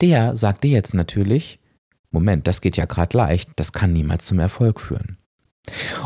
der 0.00 0.36
sagt 0.36 0.62
dir 0.62 0.70
jetzt 0.70 0.94
natürlich, 0.94 1.58
Moment, 2.12 2.46
das 2.46 2.60
geht 2.60 2.76
ja 2.76 2.84
gerade 2.84 3.16
leicht, 3.16 3.50
das 3.56 3.72
kann 3.72 3.92
niemals 3.92 4.26
zum 4.26 4.38
Erfolg 4.38 4.80
führen. 4.80 5.17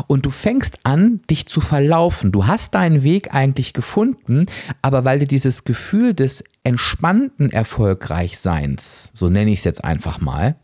Und 0.07 0.25
du 0.25 0.29
fängst 0.29 0.79
an, 0.83 1.21
dich 1.29 1.47
zu 1.47 1.61
verlaufen. 1.61 2.31
Du 2.31 2.47
hast 2.47 2.75
deinen 2.75 3.03
Weg 3.03 3.33
eigentlich 3.33 3.73
gefunden, 3.73 4.45
aber 4.81 5.05
weil 5.05 5.19
dir 5.19 5.27
dieses 5.27 5.63
Gefühl 5.63 6.13
des 6.13 6.43
entspannten 6.65 7.51
Erfolgreichseins, 7.51 9.11
so 9.13 9.29
nenne 9.29 9.51
ich 9.51 9.59
es 9.59 9.65
jetzt 9.65 9.83
einfach 9.83 10.21
mal, 10.21 10.55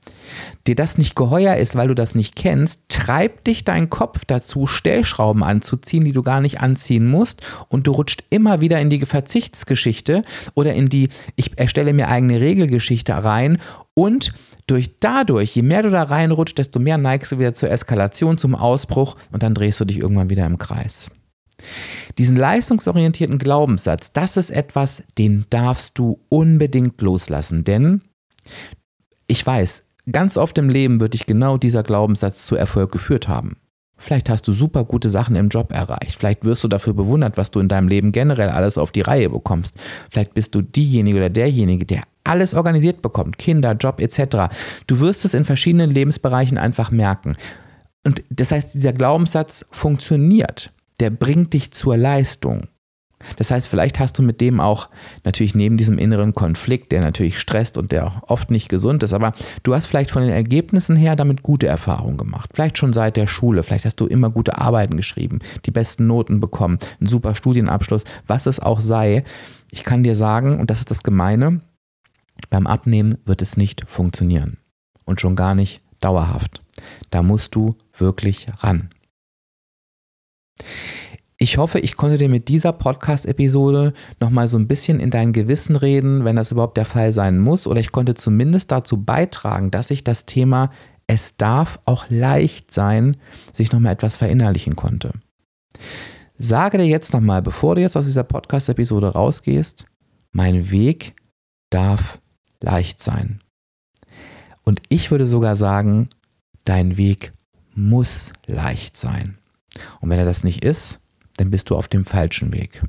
dir 0.66 0.76
das 0.76 0.98
nicht 0.98 1.16
geheuer 1.16 1.58
ist, 1.58 1.76
weil 1.76 1.90
du 1.90 1.96
das 1.96 2.16
nicht 2.16 2.38
kennst, 2.38 2.88
treibt 2.88 3.48
dich 3.48 3.66
dein 3.66 3.90
Kopf 3.90 4.24
dazu, 4.26 4.66
Stellschrauben 4.66 5.44
anzuziehen, 5.44 6.06
die 6.06 6.14
du 6.14 6.24
gar 6.24 6.40
nicht 6.40 6.62
anziehen 6.62 7.06
musst 7.06 7.42
und 7.68 7.86
du 7.86 7.92
rutscht 7.92 8.24
immer 8.30 8.62
wieder 8.62 8.80
in 8.80 8.90
die 8.90 9.06
Verzichtsgeschichte 9.06 10.24
oder 10.54 10.74
in 10.74 10.86
die 10.86 11.10
ich 11.36 11.58
erstelle 11.60 11.92
mir 11.92 12.08
eigene 12.08 12.40
Regelgeschichte 12.40 13.14
rein 13.22 13.60
und 13.94 14.32
durch 14.68 15.00
dadurch, 15.02 15.54
je 15.56 15.64
mehr 15.64 15.84
du 15.84 15.90
da 15.90 16.04
reinrutscht, 16.04 16.58
desto 16.58 16.80
mehr 16.80 16.98
neigst 16.98 17.34
du 17.34 17.40
wieder 17.40 17.54
zur 17.54 17.72
Eskalation, 17.72 18.38
zum 18.38 18.56
Ausbruch 18.56 19.18
und 19.34 19.44
dann 19.44 19.54
drehst 19.54 19.82
du 19.82 19.86
dich 19.86 19.98
irgendwann 19.98 20.30
wieder 20.30 20.46
im 20.46 20.58
Kreis. 20.58 21.12
Diesen 22.18 22.38
leistungsorientierten 22.38 23.38
Glaubenssatz, 23.38 24.14
das 24.14 24.38
ist 24.38 24.52
etwas, 24.52 25.04
den 25.18 25.46
darfst 25.50 25.98
du 25.98 26.20
unbedingt 26.30 27.02
loslassen, 27.02 27.64
denn 27.64 28.02
ich 29.28 29.46
weiß, 29.46 29.88
ganz 30.12 30.38
oft 30.38 30.58
im 30.58 30.70
Leben 30.70 31.00
wird 31.00 31.14
dich 31.14 31.26
genau 31.26 31.58
dieser 31.58 31.84
Glaubenssatz 31.84 32.46
zu 32.46 32.56
Erfolg 32.56 32.92
geführt 32.92 33.28
haben. 33.28 33.58
Vielleicht 34.00 34.30
hast 34.30 34.48
du 34.48 34.54
super 34.54 34.86
gute 34.86 35.10
Sachen 35.10 35.36
im 35.36 35.50
Job 35.50 35.74
erreicht. 35.74 36.18
Vielleicht 36.18 36.46
wirst 36.46 36.64
du 36.64 36.70
dafür 36.70 36.94
bewundert, 36.94 37.36
was 37.36 37.52
du 37.52 37.60
in 37.60 37.68
deinem 37.68 37.90
Leben 37.90 38.14
generell 38.14 38.50
alles 38.50 38.78
auf 38.78 38.92
die 38.92 39.02
Reihe 39.02 39.30
bekommst. 39.30 39.78
Vielleicht 40.10 40.34
bist 40.34 40.56
du 40.56 40.62
diejenige 40.62 41.18
oder 41.18 41.30
derjenige, 41.30 41.86
der 41.86 42.04
alles 42.24 42.54
organisiert 42.54 43.02
bekommt, 43.02 43.38
Kinder, 43.38 43.74
Job 43.74 44.00
etc. 44.00 44.54
Du 44.88 45.02
wirst 45.02 45.26
es 45.26 45.34
in 45.34 45.44
verschiedenen 45.44 45.92
Lebensbereichen 45.92 46.58
einfach 46.58 46.92
merken. 46.92 47.36
Und 48.06 48.24
das 48.30 48.54
heißt, 48.54 48.74
dieser 48.74 48.94
Glaubenssatz 48.94 49.66
funktioniert. 49.70 50.72
Der 51.00 51.10
bringt 51.10 51.54
dich 51.54 51.72
zur 51.72 51.98
Leistung. 51.98 52.68
Das 53.38 53.52
heißt, 53.52 53.68
vielleicht 53.68 54.00
hast 54.00 54.18
du 54.18 54.24
mit 54.24 54.40
dem 54.40 54.60
auch 54.60 54.88
natürlich 55.26 55.54
neben 55.54 55.76
diesem 55.76 55.98
inneren 55.98 56.34
Konflikt, 56.34 56.92
der 56.92 57.02
natürlich 57.02 57.40
stresst 57.40 57.78
und 57.78 57.92
der 57.92 58.24
oft 58.28 58.50
nicht 58.50 58.70
gesund 58.70 59.04
ist, 59.04 59.14
aber 59.14 59.34
du 59.64 59.76
hast 59.76 59.88
vielleicht 59.88 60.12
von 60.12 60.22
den 60.22 60.32
Ergebnissen 60.32 60.96
her 60.96 61.16
damit 61.16 61.44
gute 61.44 61.68
Erfahrungen 61.68 62.18
gemacht. 62.18 62.52
Vielleicht 62.54 62.78
schon 62.78 62.94
seit 62.94 63.18
der 63.18 63.28
Schule, 63.28 63.64
vielleicht 63.64 63.86
hast 63.86 64.00
du 64.00 64.08
immer 64.08 64.30
gute 64.30 64.58
Arbeiten 64.58 64.96
geschrieben, 64.96 65.40
die 65.66 65.72
besten 65.72 66.08
Noten 66.08 66.40
bekommen, 66.40 66.80
einen 67.00 67.10
super 67.10 67.36
Studienabschluss, 67.36 68.06
was 68.26 68.46
es 68.46 68.62
auch 68.62 68.80
sei. 68.80 69.26
Ich 69.70 69.84
kann 69.84 70.04
dir 70.04 70.16
sagen, 70.16 70.60
und 70.60 70.70
das 70.70 70.80
ist 70.80 70.92
das 70.92 71.04
Gemeine, 71.04 71.60
beim 72.50 72.68
Abnehmen 72.68 73.18
wird 73.26 73.42
es 73.42 73.58
nicht 73.58 73.84
funktionieren. 73.88 74.58
Und 75.04 75.20
schon 75.20 75.36
gar 75.36 75.56
nicht 75.56 75.82
dauerhaft. 76.00 76.62
Da 77.10 77.22
musst 77.22 77.56
du 77.56 77.76
wirklich 77.98 78.48
ran. 78.60 78.92
Ich 81.42 81.58
hoffe, 81.58 81.80
ich 81.80 81.96
konnte 81.96 82.18
dir 82.18 82.28
mit 82.28 82.50
dieser 82.50 82.74
Podcast-Episode 82.74 83.94
nochmal 84.20 84.50
so 84.50 84.58
ein 84.58 84.68
bisschen 84.68 85.00
in 85.00 85.10
dein 85.10 85.32
Gewissen 85.32 85.78
reden, 85.78 86.26
wenn 86.26 86.36
das 86.36 86.52
überhaupt 86.52 86.76
der 86.76 86.84
Fall 86.84 87.14
sein 87.14 87.40
muss. 87.40 87.66
Oder 87.66 87.80
ich 87.80 87.94
konnte 87.94 88.14
zumindest 88.14 88.72
dazu 88.72 89.02
beitragen, 89.02 89.72
dass 89.72 89.90
ich 89.90 90.04
das 90.04 90.26
Thema 90.26 90.70
Es 91.08 91.38
darf 91.38 91.80
auch 91.86 92.06
leicht 92.10 92.74
sein, 92.74 93.16
sich 93.54 93.72
nochmal 93.72 93.94
etwas 93.94 94.18
verinnerlichen 94.18 94.76
konnte. 94.76 95.14
Sage 96.38 96.78
dir 96.78 96.86
jetzt 96.86 97.14
nochmal, 97.14 97.42
bevor 97.42 97.76
du 97.76 97.82
jetzt 97.82 97.96
aus 97.96 98.06
dieser 98.06 98.26
Podcast-Episode 98.26 99.08
rausgehst, 99.08 99.86
mein 100.32 100.72
Weg 100.72 101.16
darf 101.70 102.20
leicht 102.60 103.00
sein. 103.00 103.42
Und 104.64 104.82
ich 104.90 105.10
würde 105.10 105.26
sogar 105.26 105.56
sagen, 105.56 106.10
dein 106.66 106.98
Weg 106.98 107.34
muss 107.74 108.34
leicht 108.46 108.98
sein. 108.98 109.39
Und 110.02 110.10
wenn 110.10 110.20
er 110.20 110.26
das 110.26 110.44
nicht 110.44 110.64
ist, 110.64 111.00
dann 111.38 111.52
bist 111.52 111.70
du 111.70 111.76
auf 111.76 111.88
dem 111.88 112.06
falschen 112.06 112.54
Weg. 112.54 112.82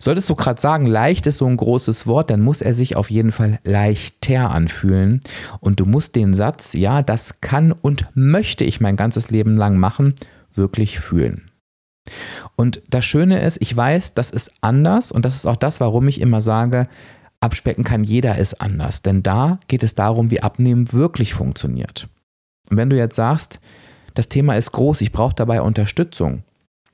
Solltest 0.00 0.30
du 0.30 0.34
gerade 0.34 0.60
sagen, 0.60 0.86
leicht 0.86 1.26
ist 1.26 1.38
so 1.38 1.46
ein 1.46 1.56
großes 1.56 2.06
Wort, 2.06 2.30
dann 2.30 2.40
muss 2.40 2.62
er 2.62 2.72
sich 2.72 2.96
auf 2.96 3.10
jeden 3.10 3.32
Fall 3.32 3.58
leichter 3.64 4.50
anfühlen. 4.50 5.20
Und 5.60 5.80
du 5.80 5.86
musst 5.86 6.16
den 6.16 6.32
Satz, 6.32 6.72
ja, 6.72 7.02
das 7.02 7.40
kann 7.40 7.72
und 7.72 8.06
möchte 8.14 8.64
ich 8.64 8.80
mein 8.80 8.96
ganzes 8.96 9.30
Leben 9.30 9.56
lang 9.56 9.76
machen, 9.78 10.14
wirklich 10.54 11.00
fühlen. 11.00 11.50
Und 12.56 12.82
das 12.88 13.04
Schöne 13.04 13.42
ist, 13.42 13.58
ich 13.60 13.76
weiß, 13.76 14.14
das 14.14 14.30
ist 14.30 14.52
anders 14.62 15.12
und 15.12 15.24
das 15.24 15.36
ist 15.36 15.46
auch 15.46 15.56
das, 15.56 15.80
warum 15.80 16.08
ich 16.08 16.20
immer 16.20 16.40
sage, 16.40 16.88
abspecken 17.40 17.84
kann 17.84 18.02
jeder 18.02 18.38
ist 18.38 18.60
anders. 18.60 19.02
Denn 19.02 19.22
da 19.22 19.60
geht 19.68 19.82
es 19.82 19.94
darum, 19.94 20.30
wie 20.30 20.42
Abnehmen 20.42 20.92
wirklich 20.92 21.34
funktioniert. 21.34 22.08
Und 22.70 22.78
wenn 22.78 22.90
du 22.90 22.96
jetzt 22.96 23.16
sagst, 23.16 23.60
das 24.14 24.28
Thema 24.28 24.56
ist 24.56 24.72
groß, 24.72 25.00
ich 25.00 25.12
brauche 25.12 25.34
dabei 25.34 25.62
Unterstützung, 25.62 26.42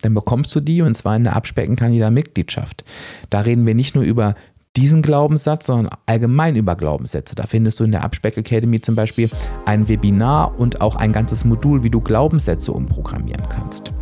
dann 0.02 0.14
bekommst 0.14 0.54
du 0.54 0.60
die 0.60 0.82
und 0.82 0.94
zwar 0.94 1.16
in 1.16 1.24
der 1.24 1.34
Abspecken 1.36 1.92
jeder 1.92 2.10
Mitgliedschaft. 2.10 2.84
Da 3.30 3.40
reden 3.40 3.66
wir 3.66 3.74
nicht 3.74 3.94
nur 3.94 4.04
über 4.04 4.34
diesen 4.76 5.02
Glaubenssatz, 5.02 5.66
sondern 5.66 5.96
allgemein 6.04 6.56
über 6.56 6.76
Glaubenssätze. 6.76 7.34
Da 7.34 7.44
findest 7.46 7.80
du 7.80 7.84
in 7.84 7.92
der 7.92 8.04
Abspeck 8.04 8.36
Academy 8.36 8.80
zum 8.80 8.96
Beispiel 8.96 9.30
ein 9.64 9.88
Webinar 9.88 10.58
und 10.58 10.80
auch 10.80 10.96
ein 10.96 11.12
ganzes 11.12 11.44
Modul, 11.44 11.82
wie 11.82 11.90
du 11.90 12.00
Glaubenssätze 12.00 12.72
umprogrammieren 12.72 13.48
kannst. 13.48 13.93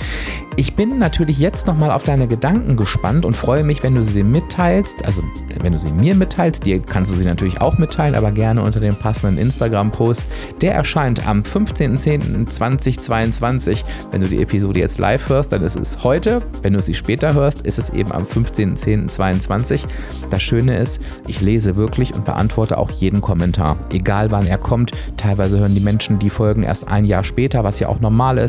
Ich 0.56 0.74
bin 0.74 0.98
natürlich 0.98 1.38
jetzt 1.38 1.66
nochmal 1.68 1.92
auf 1.92 2.02
deine 2.02 2.26
Gedanken 2.26 2.76
gespannt 2.76 3.24
und 3.24 3.36
freue 3.36 3.62
mich, 3.62 3.84
wenn 3.84 3.94
du 3.94 4.04
sie 4.04 4.24
mitteilst. 4.24 5.04
Also, 5.04 5.22
wenn 5.62 5.70
du 5.72 5.78
sie 5.78 5.92
mir 5.92 6.16
mitteilst, 6.16 6.66
dir 6.66 6.80
kannst 6.80 7.12
du 7.12 7.14
sie 7.14 7.24
natürlich 7.24 7.60
auch 7.60 7.78
mitteilen, 7.78 8.16
aber 8.16 8.32
gerne 8.32 8.62
unter 8.62 8.80
dem 8.80 8.96
passenden 8.96 9.38
Instagram-Post. 9.38 10.24
Der 10.60 10.74
erscheint 10.74 11.28
am 11.28 11.42
15.10.2022. 11.42 13.84
Wenn 14.10 14.20
du 14.20 14.26
die 14.26 14.42
Episode 14.42 14.80
jetzt 14.80 14.98
live 14.98 15.28
hörst, 15.28 15.52
dann 15.52 15.62
ist 15.62 15.76
es 15.76 16.02
heute. 16.02 16.42
Wenn 16.62 16.72
du 16.72 16.82
sie 16.82 16.94
später 16.94 17.34
hörst, 17.34 17.62
ist 17.62 17.78
es 17.78 17.90
eben 17.90 18.10
am 18.10 18.24
15.10.22. 18.24 19.84
Das 20.30 20.42
Schöne 20.42 20.76
ist, 20.78 21.00
ich 21.26 21.40
lese 21.40 21.76
wirklich 21.76 22.14
und 22.14 22.24
beantworte 22.24 22.78
auch 22.78 22.90
jeden 22.90 23.20
Kommentar, 23.20 23.76
egal 23.90 24.32
wann 24.32 24.46
er 24.46 24.58
kommt. 24.58 24.90
Teilweise 25.16 25.60
hören 25.60 25.76
die 25.76 25.80
Menschen 25.80 26.18
die 26.18 26.30
Folgen 26.30 26.64
erst 26.64 26.88
ein 26.88 27.04
Jahr 27.04 27.22
später, 27.22 27.62
was 27.62 27.78
ja 27.78 27.88
auch 27.88 28.00
normal 28.00 28.38
ist. 28.38 28.47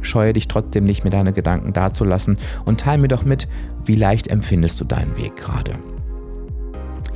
Scheue 0.00 0.32
dich 0.32 0.48
trotzdem 0.48 0.84
nicht, 0.84 1.04
mir 1.04 1.10
deine 1.10 1.32
Gedanken 1.32 1.72
dazulassen 1.72 2.38
und 2.64 2.80
teile 2.80 3.02
mir 3.02 3.08
doch 3.08 3.24
mit, 3.24 3.48
wie 3.84 3.96
leicht 3.96 4.28
empfindest 4.28 4.80
du 4.80 4.84
deinen 4.84 5.16
Weg 5.16 5.36
gerade. 5.36 5.78